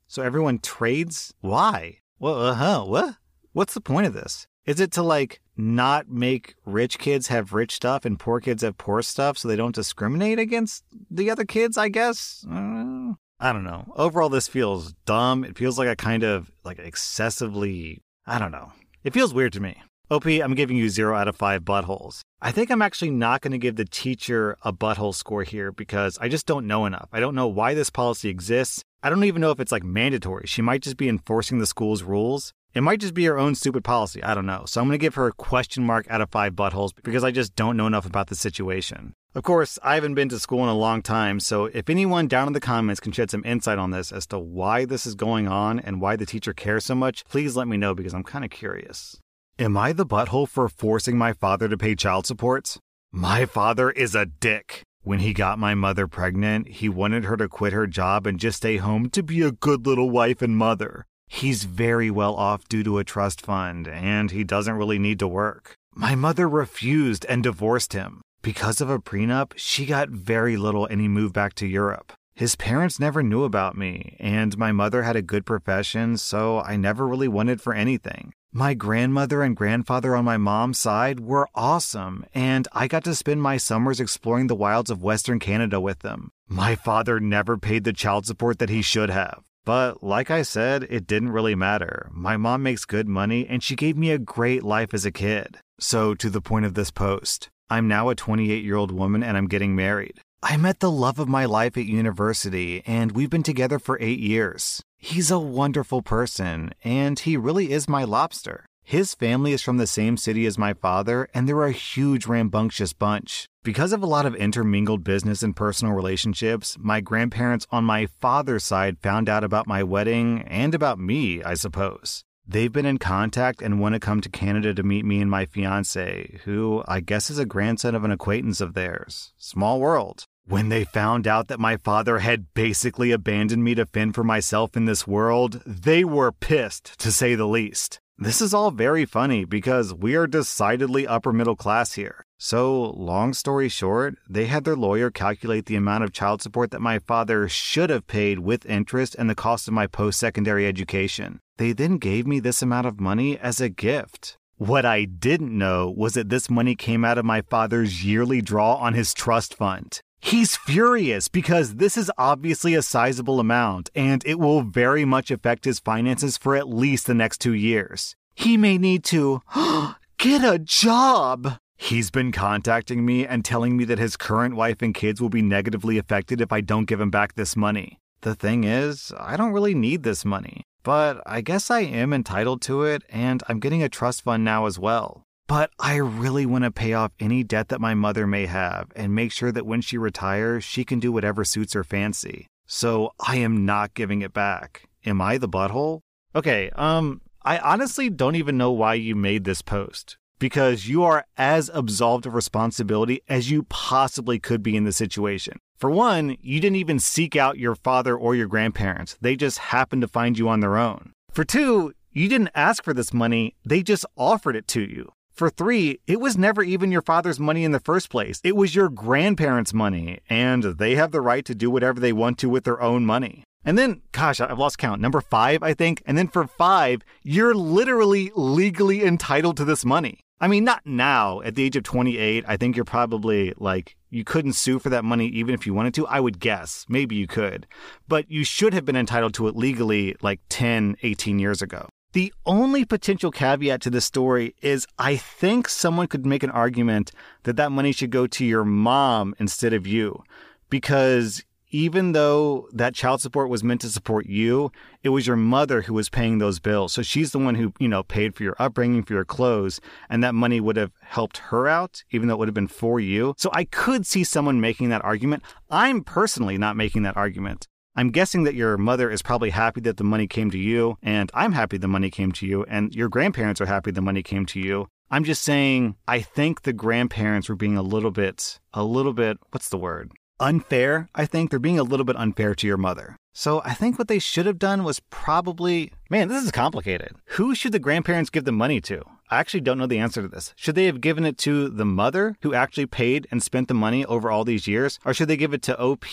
So 0.06 0.22
everyone 0.22 0.60
trades? 0.60 1.34
Why? 1.40 1.98
Well, 2.20 2.40
uh 2.40 2.54
huh. 2.54 2.84
What? 2.84 3.16
What's 3.54 3.74
the 3.74 3.80
point 3.80 4.06
of 4.06 4.12
this? 4.12 4.46
Is 4.66 4.78
it 4.78 4.92
to 4.92 5.02
like 5.02 5.40
not 5.56 6.08
make 6.08 6.54
rich 6.64 7.00
kids 7.00 7.26
have 7.26 7.52
rich 7.52 7.74
stuff 7.74 8.04
and 8.04 8.20
poor 8.20 8.38
kids 8.38 8.62
have 8.62 8.78
poor 8.78 9.02
stuff 9.02 9.36
so 9.36 9.48
they 9.48 9.56
don't 9.56 9.74
discriminate 9.74 10.38
against 10.38 10.84
the 11.10 11.30
other 11.30 11.44
kids, 11.44 11.76
I 11.76 11.88
guess? 11.88 12.46
Uh, 12.48 13.14
I 13.40 13.52
don't 13.52 13.64
know. 13.64 13.92
Overall, 13.96 14.28
this 14.28 14.46
feels 14.46 14.92
dumb. 15.06 15.42
It 15.42 15.58
feels 15.58 15.76
like 15.76 15.88
a 15.88 15.96
kind 15.96 16.22
of 16.22 16.52
like 16.64 16.78
excessively, 16.78 18.00
I 18.26 18.38
don't 18.38 18.52
know. 18.52 18.70
It 19.02 19.12
feels 19.12 19.34
weird 19.34 19.54
to 19.54 19.60
me. 19.60 19.82
OP, 20.10 20.24
I'm 20.24 20.54
giving 20.54 20.78
you 20.78 20.88
zero 20.88 21.14
out 21.14 21.28
of 21.28 21.36
five 21.36 21.64
buttholes. 21.64 22.22
I 22.40 22.50
think 22.50 22.70
I'm 22.70 22.80
actually 22.80 23.10
not 23.10 23.42
going 23.42 23.52
to 23.52 23.58
give 23.58 23.76
the 23.76 23.84
teacher 23.84 24.56
a 24.62 24.72
butthole 24.72 25.14
score 25.14 25.42
here 25.42 25.70
because 25.70 26.16
I 26.18 26.28
just 26.28 26.46
don't 26.46 26.66
know 26.66 26.86
enough. 26.86 27.10
I 27.12 27.20
don't 27.20 27.34
know 27.34 27.46
why 27.46 27.74
this 27.74 27.90
policy 27.90 28.30
exists. 28.30 28.82
I 29.02 29.10
don't 29.10 29.24
even 29.24 29.42
know 29.42 29.50
if 29.50 29.60
it's 29.60 29.70
like 29.70 29.84
mandatory. 29.84 30.46
She 30.46 30.62
might 30.62 30.80
just 30.80 30.96
be 30.96 31.10
enforcing 31.10 31.58
the 31.58 31.66
school's 31.66 32.04
rules. 32.04 32.54
It 32.72 32.80
might 32.80 33.00
just 33.00 33.12
be 33.12 33.26
her 33.26 33.38
own 33.38 33.54
stupid 33.54 33.84
policy. 33.84 34.22
I 34.22 34.32
don't 34.32 34.46
know. 34.46 34.62
So 34.64 34.80
I'm 34.80 34.86
going 34.86 34.98
to 34.98 35.02
give 35.02 35.16
her 35.16 35.26
a 35.26 35.32
question 35.32 35.84
mark 35.84 36.06
out 36.08 36.22
of 36.22 36.30
five 36.30 36.54
buttholes 36.54 36.92
because 37.02 37.22
I 37.22 37.30
just 37.30 37.54
don't 37.54 37.76
know 37.76 37.86
enough 37.86 38.06
about 38.06 38.28
the 38.28 38.34
situation. 38.34 39.12
Of 39.34 39.42
course, 39.42 39.78
I 39.82 39.96
haven't 39.96 40.14
been 40.14 40.30
to 40.30 40.38
school 40.38 40.62
in 40.62 40.70
a 40.70 40.74
long 40.74 41.02
time, 41.02 41.38
so 41.38 41.66
if 41.66 41.90
anyone 41.90 42.28
down 42.28 42.46
in 42.46 42.54
the 42.54 42.60
comments 42.60 42.98
can 42.98 43.12
shed 43.12 43.30
some 43.30 43.44
insight 43.44 43.78
on 43.78 43.90
this 43.90 44.10
as 44.10 44.26
to 44.28 44.38
why 44.38 44.86
this 44.86 45.04
is 45.04 45.14
going 45.14 45.48
on 45.48 45.78
and 45.78 46.00
why 46.00 46.16
the 46.16 46.24
teacher 46.24 46.54
cares 46.54 46.86
so 46.86 46.94
much, 46.94 47.26
please 47.26 47.56
let 47.56 47.68
me 47.68 47.76
know 47.76 47.94
because 47.94 48.14
I'm 48.14 48.24
kind 48.24 48.42
of 48.42 48.50
curious. 48.50 49.20
Am 49.60 49.76
I 49.76 49.92
the 49.92 50.06
butthole 50.06 50.48
for 50.48 50.68
forcing 50.68 51.18
my 51.18 51.32
father 51.32 51.68
to 51.68 51.76
pay 51.76 51.96
child 51.96 52.26
support? 52.26 52.76
My 53.10 53.44
father 53.44 53.90
is 53.90 54.14
a 54.14 54.24
dick. 54.24 54.84
When 55.02 55.18
he 55.18 55.32
got 55.32 55.58
my 55.58 55.74
mother 55.74 56.06
pregnant, 56.06 56.68
he 56.68 56.88
wanted 56.88 57.24
her 57.24 57.36
to 57.36 57.48
quit 57.48 57.72
her 57.72 57.88
job 57.88 58.24
and 58.24 58.38
just 58.38 58.58
stay 58.58 58.76
home 58.76 59.10
to 59.10 59.20
be 59.20 59.42
a 59.42 59.50
good 59.50 59.84
little 59.84 60.10
wife 60.10 60.42
and 60.42 60.56
mother. 60.56 61.06
He's 61.26 61.64
very 61.64 62.08
well 62.08 62.36
off 62.36 62.68
due 62.68 62.84
to 62.84 62.98
a 62.98 63.04
trust 63.04 63.44
fund, 63.44 63.88
and 63.88 64.30
he 64.30 64.44
doesn't 64.44 64.76
really 64.76 65.00
need 65.00 65.18
to 65.18 65.26
work. 65.26 65.74
My 65.92 66.14
mother 66.14 66.48
refused 66.48 67.26
and 67.28 67.42
divorced 67.42 67.94
him. 67.94 68.22
Because 68.42 68.80
of 68.80 68.88
a 68.88 69.00
prenup, 69.00 69.54
she 69.56 69.86
got 69.86 70.08
very 70.10 70.56
little 70.56 70.86
and 70.86 71.00
he 71.00 71.08
moved 71.08 71.34
back 71.34 71.54
to 71.54 71.66
Europe. 71.66 72.12
His 72.36 72.54
parents 72.54 73.00
never 73.00 73.24
knew 73.24 73.42
about 73.42 73.76
me, 73.76 74.16
and 74.20 74.56
my 74.56 74.70
mother 74.70 75.02
had 75.02 75.16
a 75.16 75.20
good 75.20 75.44
profession, 75.44 76.16
so 76.16 76.60
I 76.60 76.76
never 76.76 77.08
really 77.08 77.26
wanted 77.26 77.60
for 77.60 77.74
anything. 77.74 78.32
My 78.52 78.72
grandmother 78.72 79.42
and 79.42 79.54
grandfather 79.54 80.16
on 80.16 80.24
my 80.24 80.38
mom's 80.38 80.78
side 80.78 81.20
were 81.20 81.50
awesome, 81.54 82.24
and 82.34 82.66
I 82.72 82.88
got 82.88 83.04
to 83.04 83.14
spend 83.14 83.42
my 83.42 83.58
summers 83.58 84.00
exploring 84.00 84.46
the 84.46 84.54
wilds 84.54 84.88
of 84.88 85.02
Western 85.02 85.38
Canada 85.38 85.78
with 85.78 85.98
them. 85.98 86.30
My 86.48 86.74
father 86.74 87.20
never 87.20 87.58
paid 87.58 87.84
the 87.84 87.92
child 87.92 88.24
support 88.24 88.58
that 88.58 88.70
he 88.70 88.80
should 88.80 89.10
have. 89.10 89.42
But 89.66 90.02
like 90.02 90.30
I 90.30 90.40
said, 90.40 90.86
it 90.88 91.06
didn't 91.06 91.32
really 91.32 91.54
matter. 91.54 92.08
My 92.10 92.38
mom 92.38 92.62
makes 92.62 92.86
good 92.86 93.06
money, 93.06 93.46
and 93.46 93.62
she 93.62 93.76
gave 93.76 93.98
me 93.98 94.12
a 94.12 94.18
great 94.18 94.62
life 94.62 94.94
as 94.94 95.04
a 95.04 95.12
kid. 95.12 95.58
So, 95.78 96.14
to 96.14 96.30
the 96.30 96.40
point 96.40 96.64
of 96.64 96.72
this 96.72 96.90
post, 96.90 97.50
I'm 97.68 97.86
now 97.86 98.08
a 98.08 98.14
28 98.14 98.64
year 98.64 98.76
old 98.76 98.92
woman 98.92 99.22
and 99.22 99.36
I'm 99.36 99.46
getting 99.46 99.76
married. 99.76 100.20
I 100.42 100.56
met 100.56 100.80
the 100.80 100.90
love 100.90 101.18
of 101.18 101.28
my 101.28 101.44
life 101.44 101.76
at 101.76 101.84
university, 101.84 102.82
and 102.86 103.12
we've 103.12 103.28
been 103.28 103.42
together 103.42 103.78
for 103.78 103.98
eight 104.00 104.20
years. 104.20 104.82
He's 105.00 105.30
a 105.30 105.38
wonderful 105.38 106.02
person, 106.02 106.72
and 106.82 107.20
he 107.20 107.36
really 107.36 107.70
is 107.70 107.88
my 107.88 108.02
lobster. 108.02 108.66
His 108.82 109.14
family 109.14 109.52
is 109.52 109.62
from 109.62 109.76
the 109.76 109.86
same 109.86 110.16
city 110.16 110.44
as 110.44 110.58
my 110.58 110.74
father, 110.74 111.28
and 111.32 111.48
they're 111.48 111.62
a 111.62 111.70
huge, 111.70 112.26
rambunctious 112.26 112.92
bunch. 112.92 113.46
Because 113.62 113.92
of 113.92 114.02
a 114.02 114.06
lot 114.06 114.26
of 114.26 114.34
intermingled 114.34 115.04
business 115.04 115.44
and 115.44 115.54
personal 115.54 115.94
relationships, 115.94 116.76
my 116.80 117.00
grandparents 117.00 117.64
on 117.70 117.84
my 117.84 118.06
father's 118.20 118.64
side 118.64 118.98
found 118.98 119.28
out 119.28 119.44
about 119.44 119.68
my 119.68 119.84
wedding 119.84 120.42
and 120.48 120.74
about 120.74 120.98
me, 120.98 121.44
I 121.44 121.54
suppose. 121.54 122.24
They've 122.44 122.72
been 122.72 122.86
in 122.86 122.98
contact 122.98 123.62
and 123.62 123.78
want 123.78 123.92
to 123.92 124.00
come 124.00 124.20
to 124.22 124.28
Canada 124.28 124.74
to 124.74 124.82
meet 124.82 125.04
me 125.04 125.20
and 125.20 125.30
my 125.30 125.46
fiance, 125.46 126.40
who 126.44 126.82
I 126.88 126.98
guess 126.98 127.30
is 127.30 127.38
a 127.38 127.46
grandson 127.46 127.94
of 127.94 128.02
an 128.02 128.10
acquaintance 128.10 128.60
of 128.60 128.74
theirs. 128.74 129.32
Small 129.36 129.78
world. 129.78 130.24
When 130.48 130.70
they 130.70 130.84
found 130.84 131.26
out 131.26 131.48
that 131.48 131.60
my 131.60 131.76
father 131.76 132.20
had 132.20 132.54
basically 132.54 133.12
abandoned 133.12 133.62
me 133.62 133.74
to 133.74 133.84
fend 133.84 134.14
for 134.14 134.24
myself 134.24 134.78
in 134.78 134.86
this 134.86 135.06
world, 135.06 135.60
they 135.66 136.04
were 136.04 136.32
pissed, 136.32 136.98
to 137.00 137.12
say 137.12 137.34
the 137.34 137.44
least. 137.46 138.00
This 138.16 138.40
is 138.40 138.54
all 138.54 138.70
very 138.70 139.04
funny 139.04 139.44
because 139.44 139.92
we 139.92 140.16
are 140.16 140.26
decidedly 140.26 141.06
upper 141.06 141.34
middle 141.34 141.54
class 141.54 141.92
here. 141.92 142.24
So, 142.38 142.92
long 142.92 143.34
story 143.34 143.68
short, 143.68 144.14
they 144.26 144.46
had 144.46 144.64
their 144.64 144.74
lawyer 144.74 145.10
calculate 145.10 145.66
the 145.66 145.76
amount 145.76 146.04
of 146.04 146.14
child 146.14 146.40
support 146.40 146.70
that 146.70 146.80
my 146.80 146.98
father 146.98 147.46
should 147.46 147.90
have 147.90 148.06
paid 148.06 148.38
with 148.38 148.64
interest 148.64 149.14
and 149.18 149.28
the 149.28 149.34
cost 149.34 149.68
of 149.68 149.74
my 149.74 149.86
post 149.86 150.18
secondary 150.18 150.66
education. 150.66 151.40
They 151.58 151.74
then 151.74 151.98
gave 151.98 152.26
me 152.26 152.40
this 152.40 152.62
amount 152.62 152.86
of 152.86 153.00
money 153.00 153.38
as 153.38 153.60
a 153.60 153.68
gift. 153.68 154.38
What 154.56 154.86
I 154.86 155.04
didn't 155.04 155.56
know 155.56 155.92
was 155.94 156.14
that 156.14 156.30
this 156.30 156.48
money 156.48 156.74
came 156.74 157.04
out 157.04 157.18
of 157.18 157.26
my 157.26 157.42
father's 157.42 158.02
yearly 158.02 158.40
draw 158.40 158.76
on 158.76 158.94
his 158.94 159.12
trust 159.12 159.54
fund. 159.54 160.00
He's 160.20 160.56
furious 160.56 161.28
because 161.28 161.76
this 161.76 161.96
is 161.96 162.10
obviously 162.18 162.74
a 162.74 162.82
sizable 162.82 163.40
amount 163.40 163.90
and 163.94 164.22
it 164.26 164.38
will 164.38 164.62
very 164.62 165.04
much 165.04 165.30
affect 165.30 165.64
his 165.64 165.78
finances 165.78 166.36
for 166.36 166.56
at 166.56 166.68
least 166.68 167.06
the 167.06 167.14
next 167.14 167.40
two 167.40 167.54
years. 167.54 168.16
He 168.34 168.56
may 168.56 168.78
need 168.78 169.04
to 169.04 169.42
get 170.18 170.44
a 170.44 170.58
job. 170.58 171.58
He's 171.76 172.10
been 172.10 172.32
contacting 172.32 173.06
me 173.06 173.24
and 173.26 173.44
telling 173.44 173.76
me 173.76 173.84
that 173.84 174.00
his 174.00 174.16
current 174.16 174.56
wife 174.56 174.82
and 174.82 174.92
kids 174.94 175.20
will 175.20 175.28
be 175.28 175.42
negatively 175.42 175.96
affected 175.96 176.40
if 176.40 176.52
I 176.52 176.60
don't 176.60 176.86
give 176.86 177.00
him 177.00 177.10
back 177.10 177.34
this 177.34 177.56
money. 177.56 178.00
The 178.22 178.34
thing 178.34 178.64
is, 178.64 179.12
I 179.16 179.36
don't 179.36 179.52
really 179.52 179.74
need 179.74 180.02
this 180.02 180.24
money, 180.24 180.64
but 180.82 181.22
I 181.24 181.40
guess 181.40 181.70
I 181.70 181.80
am 181.80 182.12
entitled 182.12 182.62
to 182.62 182.82
it 182.82 183.04
and 183.08 183.44
I'm 183.48 183.60
getting 183.60 183.82
a 183.82 183.88
trust 183.88 184.22
fund 184.22 184.44
now 184.44 184.66
as 184.66 184.76
well. 184.76 185.24
But 185.48 185.70
I 185.78 185.96
really 185.96 186.44
want 186.44 186.64
to 186.64 186.70
pay 186.70 186.92
off 186.92 187.12
any 187.18 187.42
debt 187.42 187.68
that 187.68 187.80
my 187.80 187.94
mother 187.94 188.26
may 188.26 188.44
have 188.44 188.92
and 188.94 189.14
make 189.14 189.32
sure 189.32 189.50
that 189.50 189.64
when 189.64 189.80
she 189.80 189.96
retires, 189.96 190.62
she 190.62 190.84
can 190.84 191.00
do 191.00 191.10
whatever 191.10 191.42
suits 191.42 191.72
her 191.72 191.82
fancy. 191.82 192.46
So 192.66 193.14
I 193.18 193.36
am 193.36 193.64
not 193.64 193.94
giving 193.94 194.20
it 194.20 194.34
back. 194.34 194.82
Am 195.06 195.22
I 195.22 195.38
the 195.38 195.48
butthole? 195.48 196.00
Okay, 196.36 196.68
um, 196.76 197.22
I 197.42 197.56
honestly 197.58 198.10
don't 198.10 198.36
even 198.36 198.58
know 198.58 198.70
why 198.70 198.92
you 198.92 199.16
made 199.16 199.44
this 199.44 199.62
post 199.62 200.18
because 200.38 200.86
you 200.86 201.02
are 201.02 201.24
as 201.38 201.70
absolved 201.72 202.26
of 202.26 202.34
responsibility 202.34 203.22
as 203.26 203.50
you 203.50 203.62
possibly 203.64 204.38
could 204.38 204.62
be 204.62 204.76
in 204.76 204.84
the 204.84 204.92
situation. 204.92 205.58
For 205.78 205.90
one, 205.90 206.36
you 206.42 206.60
didn't 206.60 206.76
even 206.76 206.98
seek 206.98 207.36
out 207.36 207.58
your 207.58 207.74
father 207.74 208.14
or 208.14 208.34
your 208.34 208.48
grandparents, 208.48 209.16
they 209.22 209.34
just 209.34 209.58
happened 209.58 210.02
to 210.02 210.08
find 210.08 210.38
you 210.38 210.46
on 210.48 210.60
their 210.60 210.76
own. 210.76 211.12
For 211.30 211.44
two, 211.44 211.94
you 212.12 212.28
didn't 212.28 212.50
ask 212.54 212.84
for 212.84 212.92
this 212.92 213.14
money, 213.14 213.56
they 213.64 213.82
just 213.82 214.04
offered 214.14 214.54
it 214.54 214.68
to 214.68 214.82
you. 214.82 215.10
For 215.38 215.50
three, 215.50 216.00
it 216.08 216.18
was 216.18 216.36
never 216.36 216.64
even 216.64 216.90
your 216.90 217.00
father's 217.00 217.38
money 217.38 217.62
in 217.62 217.70
the 217.70 217.78
first 217.78 218.10
place. 218.10 218.40
It 218.42 218.56
was 218.56 218.74
your 218.74 218.88
grandparents' 218.88 219.72
money, 219.72 220.18
and 220.28 220.64
they 220.64 220.96
have 220.96 221.12
the 221.12 221.20
right 221.20 221.44
to 221.44 221.54
do 221.54 221.70
whatever 221.70 222.00
they 222.00 222.12
want 222.12 222.38
to 222.38 222.48
with 222.48 222.64
their 222.64 222.82
own 222.82 223.06
money. 223.06 223.44
And 223.64 223.78
then, 223.78 224.02
gosh, 224.10 224.40
I've 224.40 224.58
lost 224.58 224.78
count. 224.78 225.00
Number 225.00 225.20
five, 225.20 225.62
I 225.62 225.74
think. 225.74 226.02
And 226.06 226.18
then 226.18 226.26
for 226.26 226.48
five, 226.48 227.02
you're 227.22 227.54
literally 227.54 228.32
legally 228.34 229.04
entitled 229.04 229.56
to 229.58 229.64
this 229.64 229.84
money. 229.84 230.18
I 230.40 230.48
mean, 230.48 230.64
not 230.64 230.84
now. 230.84 231.40
At 231.42 231.54
the 231.54 231.62
age 231.62 231.76
of 231.76 231.84
28, 231.84 232.44
I 232.48 232.56
think 232.56 232.74
you're 232.74 232.84
probably 232.84 233.54
like, 233.58 233.94
you 234.10 234.24
couldn't 234.24 234.54
sue 234.54 234.80
for 234.80 234.88
that 234.88 235.04
money 235.04 235.28
even 235.28 235.54
if 235.54 235.66
you 235.66 235.72
wanted 235.72 235.94
to. 235.94 236.06
I 236.08 236.18
would 236.18 236.40
guess. 236.40 236.84
Maybe 236.88 237.14
you 237.14 237.28
could. 237.28 237.68
But 238.08 238.28
you 238.28 238.42
should 238.42 238.74
have 238.74 238.84
been 238.84 238.96
entitled 238.96 239.34
to 239.34 239.46
it 239.46 239.54
legally 239.54 240.16
like 240.20 240.40
10, 240.48 240.96
18 241.04 241.38
years 241.38 241.62
ago. 241.62 241.88
The 242.12 242.32
only 242.46 242.86
potential 242.86 243.30
caveat 243.30 243.82
to 243.82 243.90
this 243.90 244.06
story 244.06 244.54
is 244.62 244.86
I 244.98 245.16
think 245.16 245.68
someone 245.68 246.06
could 246.06 246.24
make 246.24 246.42
an 246.42 246.50
argument 246.50 247.12
that 247.42 247.56
that 247.56 247.70
money 247.70 247.92
should 247.92 248.10
go 248.10 248.26
to 248.26 248.44
your 248.44 248.64
mom 248.64 249.34
instead 249.38 249.74
of 249.74 249.86
you. 249.86 250.22
Because 250.70 251.44
even 251.70 252.12
though 252.12 252.66
that 252.72 252.94
child 252.94 253.20
support 253.20 253.50
was 253.50 253.62
meant 253.62 253.82
to 253.82 253.90
support 253.90 254.26
you, 254.26 254.72
it 255.02 255.10
was 255.10 255.26
your 255.26 255.36
mother 255.36 255.82
who 255.82 255.92
was 255.92 256.08
paying 256.08 256.38
those 256.38 256.58
bills. 256.58 256.94
So 256.94 257.02
she's 257.02 257.32
the 257.32 257.38
one 257.38 257.56
who, 257.56 257.74
you 257.78 257.88
know, 257.88 258.02
paid 258.02 258.34
for 258.34 258.42
your 258.42 258.56
upbringing, 258.58 259.02
for 259.02 259.12
your 259.12 259.26
clothes, 259.26 259.80
and 260.08 260.24
that 260.24 260.34
money 260.34 260.60
would 260.60 260.76
have 260.76 260.92
helped 261.02 261.38
her 261.38 261.68
out, 261.68 262.04
even 262.10 262.28
though 262.28 262.34
it 262.34 262.38
would 262.38 262.48
have 262.48 262.54
been 262.54 262.68
for 262.68 263.00
you. 263.00 263.34
So 263.36 263.50
I 263.52 263.64
could 263.64 264.06
see 264.06 264.24
someone 264.24 264.62
making 264.62 264.88
that 264.88 265.04
argument. 265.04 265.42
I'm 265.70 266.02
personally 266.02 266.56
not 266.56 266.76
making 266.76 267.02
that 267.02 267.18
argument. 267.18 267.68
I'm 267.98 268.10
guessing 268.10 268.44
that 268.44 268.54
your 268.54 268.78
mother 268.78 269.10
is 269.10 269.22
probably 269.22 269.50
happy 269.50 269.80
that 269.80 269.96
the 269.96 270.04
money 270.04 270.28
came 270.28 270.52
to 270.52 270.56
you, 270.56 270.96
and 271.02 271.32
I'm 271.34 271.50
happy 271.50 271.78
the 271.78 271.88
money 271.88 272.10
came 272.10 272.30
to 272.30 272.46
you, 272.46 272.62
and 272.68 272.94
your 272.94 273.08
grandparents 273.08 273.60
are 273.60 273.66
happy 273.66 273.90
the 273.90 274.00
money 274.00 274.22
came 274.22 274.46
to 274.46 274.60
you. 274.60 274.86
I'm 275.10 275.24
just 275.24 275.42
saying, 275.42 275.96
I 276.06 276.20
think 276.20 276.62
the 276.62 276.72
grandparents 276.72 277.48
were 277.48 277.56
being 277.56 277.76
a 277.76 277.82
little 277.82 278.12
bit, 278.12 278.60
a 278.72 278.84
little 278.84 279.12
bit, 279.12 279.38
what's 279.50 279.68
the 279.68 279.78
word? 279.78 280.12
Unfair. 280.38 281.08
I 281.16 281.26
think 281.26 281.50
they're 281.50 281.58
being 281.58 281.80
a 281.80 281.82
little 281.82 282.06
bit 282.06 282.14
unfair 282.14 282.54
to 282.54 282.68
your 282.68 282.76
mother. 282.76 283.16
So 283.32 283.62
I 283.64 283.74
think 283.74 283.98
what 283.98 284.06
they 284.06 284.20
should 284.20 284.46
have 284.46 284.60
done 284.60 284.84
was 284.84 285.00
probably, 285.10 285.92
man, 286.08 286.28
this 286.28 286.44
is 286.44 286.52
complicated. 286.52 287.16
Who 287.30 287.52
should 287.56 287.72
the 287.72 287.80
grandparents 287.80 288.30
give 288.30 288.44
the 288.44 288.52
money 288.52 288.80
to? 288.82 289.02
I 289.28 289.40
actually 289.40 289.60
don't 289.60 289.76
know 289.76 289.86
the 289.86 289.98
answer 289.98 290.22
to 290.22 290.28
this. 290.28 290.54
Should 290.56 290.76
they 290.76 290.86
have 290.86 291.00
given 291.00 291.24
it 291.24 291.36
to 291.38 291.68
the 291.68 291.84
mother 291.84 292.36
who 292.42 292.54
actually 292.54 292.86
paid 292.86 293.26
and 293.30 293.42
spent 293.42 293.68
the 293.68 293.74
money 293.74 294.04
over 294.06 294.30
all 294.30 294.44
these 294.44 294.66
years? 294.66 294.98
Or 295.04 295.12
should 295.12 295.28
they 295.28 295.36
give 295.36 295.52
it 295.52 295.62
to 295.62 295.78
OP 295.78 296.06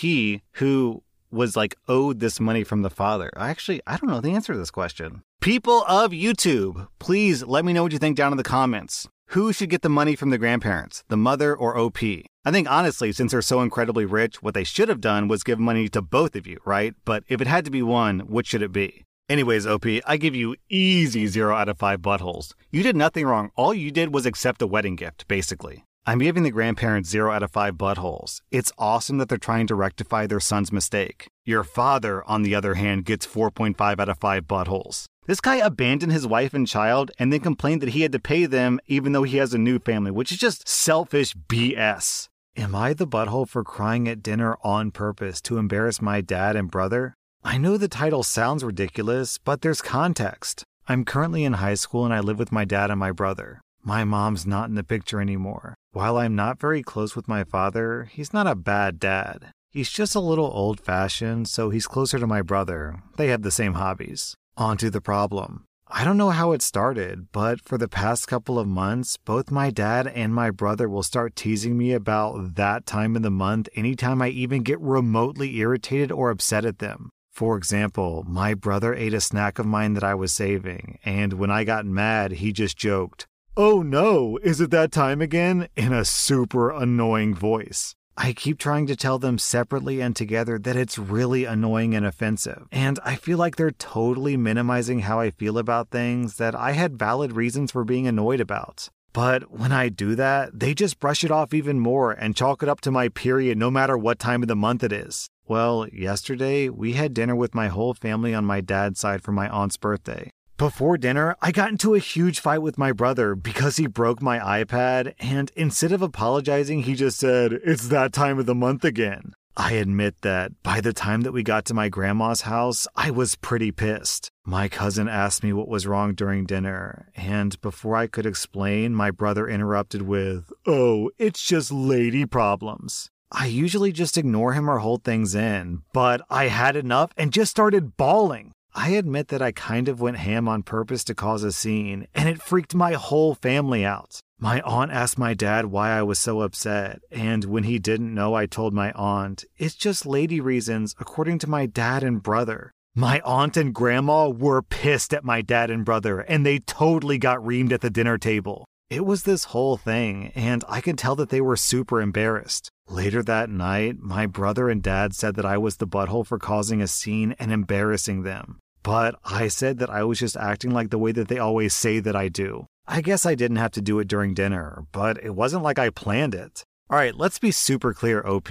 who 0.54 1.02
was 1.30 1.56
like 1.56 1.76
owed 1.88 2.20
this 2.20 2.40
money 2.40 2.64
from 2.64 2.82
the 2.82 2.90
father? 2.90 3.30
I 3.36 3.50
actually, 3.50 3.80
I 3.86 3.96
don't 3.96 4.10
know 4.10 4.20
the 4.20 4.32
answer 4.32 4.52
to 4.52 4.58
this 4.58 4.70
question. 4.70 5.22
People 5.40 5.84
of 5.88 6.10
YouTube, 6.10 6.88
please 6.98 7.42
let 7.44 7.64
me 7.64 7.72
know 7.72 7.82
what 7.82 7.92
you 7.92 7.98
think 7.98 8.16
down 8.16 8.32
in 8.32 8.38
the 8.38 8.42
comments. 8.42 9.08
Who 9.30 9.52
should 9.52 9.70
get 9.70 9.82
the 9.82 9.88
money 9.88 10.14
from 10.14 10.30
the 10.30 10.38
grandparents, 10.38 11.02
the 11.08 11.16
mother 11.16 11.54
or 11.54 11.76
OP? 11.76 11.98
I 12.02 12.52
think 12.52 12.70
honestly, 12.70 13.10
since 13.10 13.32
they're 13.32 13.42
so 13.42 13.60
incredibly 13.60 14.04
rich, 14.04 14.42
what 14.42 14.54
they 14.54 14.62
should 14.62 14.88
have 14.88 15.00
done 15.00 15.26
was 15.26 15.42
give 15.42 15.58
money 15.58 15.88
to 15.88 16.00
both 16.02 16.36
of 16.36 16.46
you, 16.46 16.58
right? 16.64 16.94
But 17.04 17.24
if 17.28 17.40
it 17.40 17.48
had 17.48 17.64
to 17.64 17.70
be 17.70 17.82
one, 17.82 18.20
which 18.20 18.46
should 18.48 18.62
it 18.62 18.72
be? 18.72 19.04
Anyways, 19.28 19.66
OP, 19.66 19.86
I 20.06 20.16
give 20.18 20.36
you 20.36 20.54
easy 20.68 21.26
0 21.26 21.56
out 21.56 21.68
of 21.68 21.78
5 21.78 22.00
buttholes. 22.00 22.52
You 22.70 22.84
did 22.84 22.94
nothing 22.94 23.26
wrong. 23.26 23.50
All 23.56 23.74
you 23.74 23.90
did 23.90 24.14
was 24.14 24.26
accept 24.26 24.62
a 24.62 24.66
wedding 24.68 24.94
gift, 24.94 25.26
basically. 25.26 25.85
I'm 26.08 26.20
giving 26.20 26.44
the 26.44 26.52
grandparents 26.52 27.10
0 27.10 27.32
out 27.32 27.42
of 27.42 27.50
5 27.50 27.74
buttholes. 27.74 28.40
It's 28.52 28.70
awesome 28.78 29.18
that 29.18 29.28
they're 29.28 29.38
trying 29.38 29.66
to 29.66 29.74
rectify 29.74 30.28
their 30.28 30.38
son's 30.38 30.70
mistake. 30.70 31.26
Your 31.44 31.64
father, 31.64 32.22
on 32.30 32.42
the 32.42 32.54
other 32.54 32.74
hand, 32.74 33.04
gets 33.04 33.26
4.5 33.26 33.98
out 33.98 34.08
of 34.08 34.16
5 34.16 34.44
buttholes. 34.44 35.06
This 35.26 35.40
guy 35.40 35.56
abandoned 35.56 36.12
his 36.12 36.24
wife 36.24 36.54
and 36.54 36.64
child 36.64 37.10
and 37.18 37.32
then 37.32 37.40
complained 37.40 37.82
that 37.82 37.88
he 37.88 38.02
had 38.02 38.12
to 38.12 38.20
pay 38.20 38.46
them 38.46 38.78
even 38.86 39.10
though 39.10 39.24
he 39.24 39.38
has 39.38 39.52
a 39.52 39.58
new 39.58 39.80
family, 39.80 40.12
which 40.12 40.30
is 40.30 40.38
just 40.38 40.68
selfish 40.68 41.34
BS. 41.34 42.28
Am 42.56 42.76
I 42.76 42.94
the 42.94 43.08
butthole 43.08 43.48
for 43.48 43.64
crying 43.64 44.06
at 44.06 44.22
dinner 44.22 44.56
on 44.62 44.92
purpose 44.92 45.40
to 45.40 45.58
embarrass 45.58 46.00
my 46.00 46.20
dad 46.20 46.54
and 46.54 46.70
brother? 46.70 47.14
I 47.42 47.58
know 47.58 47.76
the 47.76 47.88
title 47.88 48.22
sounds 48.22 48.62
ridiculous, 48.62 49.38
but 49.38 49.62
there's 49.62 49.82
context. 49.82 50.62
I'm 50.86 51.04
currently 51.04 51.42
in 51.42 51.54
high 51.54 51.74
school 51.74 52.04
and 52.04 52.14
I 52.14 52.20
live 52.20 52.38
with 52.38 52.52
my 52.52 52.64
dad 52.64 52.92
and 52.92 53.00
my 53.00 53.10
brother. 53.10 53.60
My 53.86 54.02
mom's 54.02 54.44
not 54.44 54.68
in 54.68 54.74
the 54.74 54.82
picture 54.82 55.20
anymore. 55.20 55.76
While 55.92 56.18
I'm 56.18 56.34
not 56.34 56.58
very 56.58 56.82
close 56.82 57.14
with 57.14 57.28
my 57.28 57.44
father, 57.44 58.08
he's 58.10 58.32
not 58.32 58.48
a 58.48 58.56
bad 58.56 58.98
dad. 58.98 59.52
He's 59.70 59.90
just 59.90 60.16
a 60.16 60.20
little 60.20 60.50
old 60.52 60.80
fashioned, 60.80 61.48
so 61.48 61.70
he's 61.70 61.86
closer 61.86 62.18
to 62.18 62.26
my 62.26 62.42
brother. 62.42 63.00
They 63.16 63.28
have 63.28 63.42
the 63.42 63.52
same 63.52 63.74
hobbies. 63.74 64.34
On 64.56 64.76
to 64.78 64.90
the 64.90 65.00
problem. 65.00 65.66
I 65.86 66.02
don't 66.02 66.16
know 66.16 66.30
how 66.30 66.50
it 66.50 66.62
started, 66.62 67.30
but 67.30 67.60
for 67.60 67.78
the 67.78 67.86
past 67.86 68.26
couple 68.26 68.58
of 68.58 68.66
months, 68.66 69.18
both 69.18 69.52
my 69.52 69.70
dad 69.70 70.08
and 70.08 70.34
my 70.34 70.50
brother 70.50 70.88
will 70.88 71.04
start 71.04 71.36
teasing 71.36 71.78
me 71.78 71.92
about 71.92 72.56
that 72.56 72.86
time 72.86 73.14
of 73.14 73.22
the 73.22 73.30
month 73.30 73.68
anytime 73.76 74.20
I 74.20 74.30
even 74.30 74.64
get 74.64 74.80
remotely 74.80 75.58
irritated 75.58 76.10
or 76.10 76.30
upset 76.30 76.64
at 76.64 76.80
them. 76.80 77.10
For 77.30 77.56
example, 77.56 78.24
my 78.26 78.52
brother 78.54 78.94
ate 78.94 79.14
a 79.14 79.20
snack 79.20 79.60
of 79.60 79.66
mine 79.66 79.94
that 79.94 80.02
I 80.02 80.16
was 80.16 80.32
saving, 80.32 80.98
and 81.04 81.34
when 81.34 81.52
I 81.52 81.62
got 81.62 81.86
mad, 81.86 82.32
he 82.32 82.50
just 82.50 82.76
joked, 82.76 83.26
Oh 83.58 83.80
no, 83.80 84.38
is 84.42 84.60
it 84.60 84.70
that 84.72 84.92
time 84.92 85.22
again? 85.22 85.68
in 85.76 85.90
a 85.90 86.04
super 86.04 86.70
annoying 86.70 87.34
voice. 87.34 87.94
I 88.14 88.34
keep 88.34 88.58
trying 88.58 88.86
to 88.88 88.96
tell 88.96 89.18
them 89.18 89.38
separately 89.38 90.02
and 90.02 90.14
together 90.14 90.58
that 90.58 90.76
it's 90.76 90.98
really 90.98 91.46
annoying 91.46 91.94
and 91.94 92.04
offensive. 92.04 92.66
And 92.70 92.98
I 93.02 93.14
feel 93.14 93.38
like 93.38 93.56
they're 93.56 93.70
totally 93.70 94.36
minimizing 94.36 95.00
how 95.00 95.20
I 95.20 95.30
feel 95.30 95.56
about 95.56 95.88
things 95.88 96.36
that 96.36 96.54
I 96.54 96.72
had 96.72 96.98
valid 96.98 97.32
reasons 97.32 97.72
for 97.72 97.82
being 97.82 98.06
annoyed 98.06 98.40
about. 98.40 98.90
But 99.14 99.50
when 99.50 99.72
I 99.72 99.88
do 99.88 100.14
that, 100.16 100.58
they 100.58 100.74
just 100.74 101.00
brush 101.00 101.24
it 101.24 101.30
off 101.30 101.54
even 101.54 101.80
more 101.80 102.12
and 102.12 102.36
chalk 102.36 102.62
it 102.62 102.68
up 102.68 102.82
to 102.82 102.90
my 102.90 103.08
period 103.08 103.56
no 103.56 103.70
matter 103.70 103.96
what 103.96 104.18
time 104.18 104.42
of 104.42 104.48
the 104.48 104.54
month 104.56 104.84
it 104.84 104.92
is. 104.92 105.30
Well, 105.48 105.88
yesterday 105.90 106.68
we 106.68 106.92
had 106.92 107.14
dinner 107.14 107.34
with 107.34 107.54
my 107.54 107.68
whole 107.68 107.94
family 107.94 108.34
on 108.34 108.44
my 108.44 108.60
dad's 108.60 109.00
side 109.00 109.22
for 109.22 109.32
my 109.32 109.48
aunt's 109.48 109.78
birthday. 109.78 110.30
Before 110.58 110.96
dinner, 110.96 111.36
I 111.42 111.52
got 111.52 111.68
into 111.68 111.94
a 111.94 111.98
huge 111.98 112.40
fight 112.40 112.62
with 112.62 112.78
my 112.78 112.90
brother 112.90 113.34
because 113.34 113.76
he 113.76 113.86
broke 113.86 114.22
my 114.22 114.38
iPad, 114.64 115.12
and 115.20 115.50
instead 115.54 115.92
of 115.92 116.00
apologizing, 116.00 116.84
he 116.84 116.94
just 116.94 117.18
said, 117.18 117.52
It's 117.52 117.88
that 117.88 118.14
time 118.14 118.38
of 118.38 118.46
the 118.46 118.54
month 118.54 118.82
again. 118.82 119.34
I 119.58 119.72
admit 119.72 120.22
that 120.22 120.52
by 120.62 120.80
the 120.80 120.94
time 120.94 121.20
that 121.22 121.32
we 121.32 121.42
got 121.42 121.66
to 121.66 121.74
my 121.74 121.90
grandma's 121.90 122.42
house, 122.42 122.86
I 122.96 123.10
was 123.10 123.36
pretty 123.36 123.70
pissed. 123.70 124.30
My 124.46 124.66
cousin 124.66 125.08
asked 125.08 125.42
me 125.42 125.52
what 125.52 125.68
was 125.68 125.86
wrong 125.86 126.14
during 126.14 126.46
dinner, 126.46 127.10
and 127.14 127.60
before 127.60 127.94
I 127.94 128.06
could 128.06 128.24
explain, 128.24 128.94
my 128.94 129.10
brother 129.10 129.46
interrupted 129.46 130.02
with, 130.02 130.50
Oh, 130.66 131.10
it's 131.18 131.42
just 131.42 131.70
lady 131.70 132.24
problems. 132.24 133.10
I 133.30 133.46
usually 133.46 133.92
just 133.92 134.16
ignore 134.16 134.54
him 134.54 134.70
or 134.70 134.78
hold 134.78 135.04
things 135.04 135.34
in, 135.34 135.82
but 135.92 136.22
I 136.30 136.46
had 136.48 136.76
enough 136.76 137.10
and 137.18 137.30
just 137.30 137.50
started 137.50 137.98
bawling. 137.98 138.52
I 138.78 138.90
admit 138.90 139.28
that 139.28 139.40
I 139.40 139.52
kind 139.52 139.88
of 139.88 140.02
went 140.02 140.18
ham 140.18 140.46
on 140.46 140.62
purpose 140.62 141.02
to 141.04 141.14
cause 141.14 141.42
a 141.42 141.50
scene, 141.50 142.08
and 142.14 142.28
it 142.28 142.42
freaked 142.42 142.74
my 142.74 142.92
whole 142.92 143.34
family 143.34 143.86
out. 143.86 144.20
My 144.38 144.60
aunt 144.60 144.92
asked 144.92 145.18
my 145.18 145.32
dad 145.32 145.66
why 145.66 145.92
I 145.92 146.02
was 146.02 146.18
so 146.18 146.42
upset, 146.42 147.00
and 147.10 147.46
when 147.46 147.64
he 147.64 147.78
didn't 147.78 148.14
know, 148.14 148.34
I 148.34 148.44
told 148.44 148.74
my 148.74 148.92
aunt, 148.92 149.46
it's 149.56 149.74
just 149.74 150.04
lady 150.04 150.42
reasons, 150.42 150.94
according 151.00 151.38
to 151.38 151.50
my 151.50 151.64
dad 151.64 152.04
and 152.04 152.22
brother. 152.22 152.70
My 152.94 153.22
aunt 153.24 153.56
and 153.56 153.74
grandma 153.74 154.28
were 154.28 154.60
pissed 154.60 155.14
at 155.14 155.24
my 155.24 155.40
dad 155.40 155.70
and 155.70 155.82
brother, 155.82 156.20
and 156.20 156.44
they 156.44 156.58
totally 156.58 157.16
got 157.16 157.38
reamed 157.38 157.72
at 157.72 157.80
the 157.80 157.90
dinner 157.90 158.18
table. 158.18 158.66
It 158.90 159.06
was 159.06 159.22
this 159.22 159.44
whole 159.44 159.78
thing, 159.78 160.32
and 160.34 160.62
I 160.68 160.82
could 160.82 160.98
tell 160.98 161.16
that 161.16 161.30
they 161.30 161.40
were 161.40 161.56
super 161.56 162.02
embarrassed. 162.02 162.70
Later 162.88 163.22
that 163.22 163.48
night, 163.48 164.00
my 164.00 164.26
brother 164.26 164.68
and 164.68 164.82
dad 164.82 165.14
said 165.14 165.34
that 165.36 165.46
I 165.46 165.56
was 165.56 165.78
the 165.78 165.88
butthole 165.88 166.26
for 166.26 166.38
causing 166.38 166.82
a 166.82 166.86
scene 166.86 167.34
and 167.38 167.50
embarrassing 167.50 168.22
them. 168.22 168.58
But 168.86 169.16
I 169.24 169.48
said 169.48 169.80
that 169.80 169.90
I 169.90 170.04
was 170.04 170.20
just 170.20 170.36
acting 170.36 170.70
like 170.70 170.90
the 170.90 170.98
way 170.98 171.10
that 171.10 171.26
they 171.26 171.40
always 171.40 171.74
say 171.74 171.98
that 171.98 172.14
I 172.14 172.28
do. 172.28 172.68
I 172.86 173.00
guess 173.00 173.26
I 173.26 173.34
didn't 173.34 173.56
have 173.56 173.72
to 173.72 173.80
do 173.80 173.98
it 173.98 174.06
during 174.06 174.32
dinner, 174.32 174.86
but 174.92 175.18
it 175.24 175.34
wasn't 175.34 175.64
like 175.64 175.76
I 175.76 175.90
planned 175.90 176.36
it. 176.36 176.62
All 176.88 176.96
right, 176.96 177.12
let's 177.12 177.40
be 177.40 177.50
super 177.50 177.92
clear, 177.92 178.24
OP. 178.24 178.48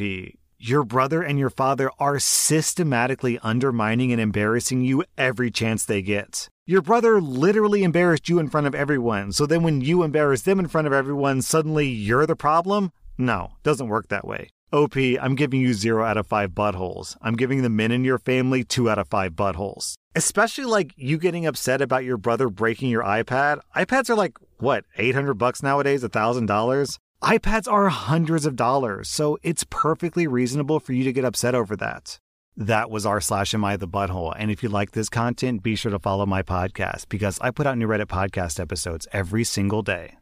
Your 0.60 0.84
brother 0.84 1.22
and 1.22 1.40
your 1.40 1.50
father 1.50 1.90
are 2.00 2.20
systematically 2.20 3.40
undermining 3.44 4.12
and 4.12 4.20
embarrassing 4.20 4.82
you 4.82 5.06
every 5.18 5.52
chance 5.52 5.86
they 5.86 6.02
get. 6.02 6.50
Your 6.66 6.82
brother 6.82 7.22
literally 7.22 7.86
embarrassed 7.86 8.28
you 8.28 8.38
in 8.38 8.50
front 8.50 8.68
of 8.68 8.76
everyone, 8.76 9.32
so 9.32 9.46
then 9.46 9.64
when 9.64 9.80
you 9.80 10.04
embarrass 10.04 10.42
them 10.42 10.60
in 10.60 10.68
front 10.68 10.86
of 10.86 10.92
everyone, 10.92 11.44
suddenly 11.44 11.88
you're 11.88 12.26
the 12.26 12.36
problem? 12.36 12.92
No, 13.18 13.54
doesn't 13.64 13.88
work 13.88 14.10
that 14.10 14.28
way. 14.28 14.50
OP, 14.74 14.98
I'm 14.98 15.36
giving 15.36 15.62
you 15.62 15.74
0 15.74 16.04
out 16.04 16.18
of 16.18 16.28
5 16.28 16.52
buttholes. 16.52 17.16
I'm 17.22 17.38
giving 17.38 17.62
the 17.62 17.70
men 17.70 17.94
in 17.94 18.04
your 18.04 18.20
family 18.20 18.66
2 18.66 18.90
out 18.90 19.00
of 19.00 19.08
5 19.08 19.32
buttholes. 19.32 19.96
Especially 20.16 20.66
like 20.66 20.94
you 20.96 21.18
getting 21.18 21.46
upset 21.46 21.82
about 21.82 22.06
your 22.06 22.18
brother 22.18 22.50
breaking 22.50 22.90
your 22.90 23.04
iPad. 23.04 23.60
iPads 23.76 24.10
are 24.10 24.16
like, 24.16 24.38
what, 24.58 24.86
800 24.98 25.34
bucks 25.34 25.62
nowadays, 25.62 26.04
$1,000? 26.04 26.98
iPads 27.22 27.72
are 27.72 27.90
hundreds 27.90 28.46
of 28.46 28.56
dollars, 28.56 29.10
so 29.10 29.38
it's 29.44 29.66
perfectly 29.70 30.28
reasonable 30.28 30.80
for 30.80 30.94
you 30.94 31.04
to 31.04 31.12
get 31.12 31.26
upset 31.26 31.56
over 31.56 31.76
that. 31.76 32.20
That 32.56 32.90
was 32.90 33.06
r 33.06 33.20
slash 33.20 33.54
am 33.54 33.66
I 33.66 33.76
the 33.76 33.88
butthole. 33.88 34.34
And 34.38 34.50
if 34.50 34.64
you 34.64 34.70
like 34.70 34.92
this 34.92 35.10
content, 35.10 35.62
be 35.62 35.76
sure 35.76 35.92
to 35.92 36.00
follow 36.00 36.26
my 36.26 36.42
podcast 36.44 37.10
because 37.10 37.38
I 37.42 37.52
put 37.52 37.68
out 37.68 37.78
new 37.78 37.88
Reddit 37.88 38.06
podcast 38.06 38.60
episodes 38.60 39.08
every 39.12 39.44
single 39.44 39.82
day. 39.82 40.16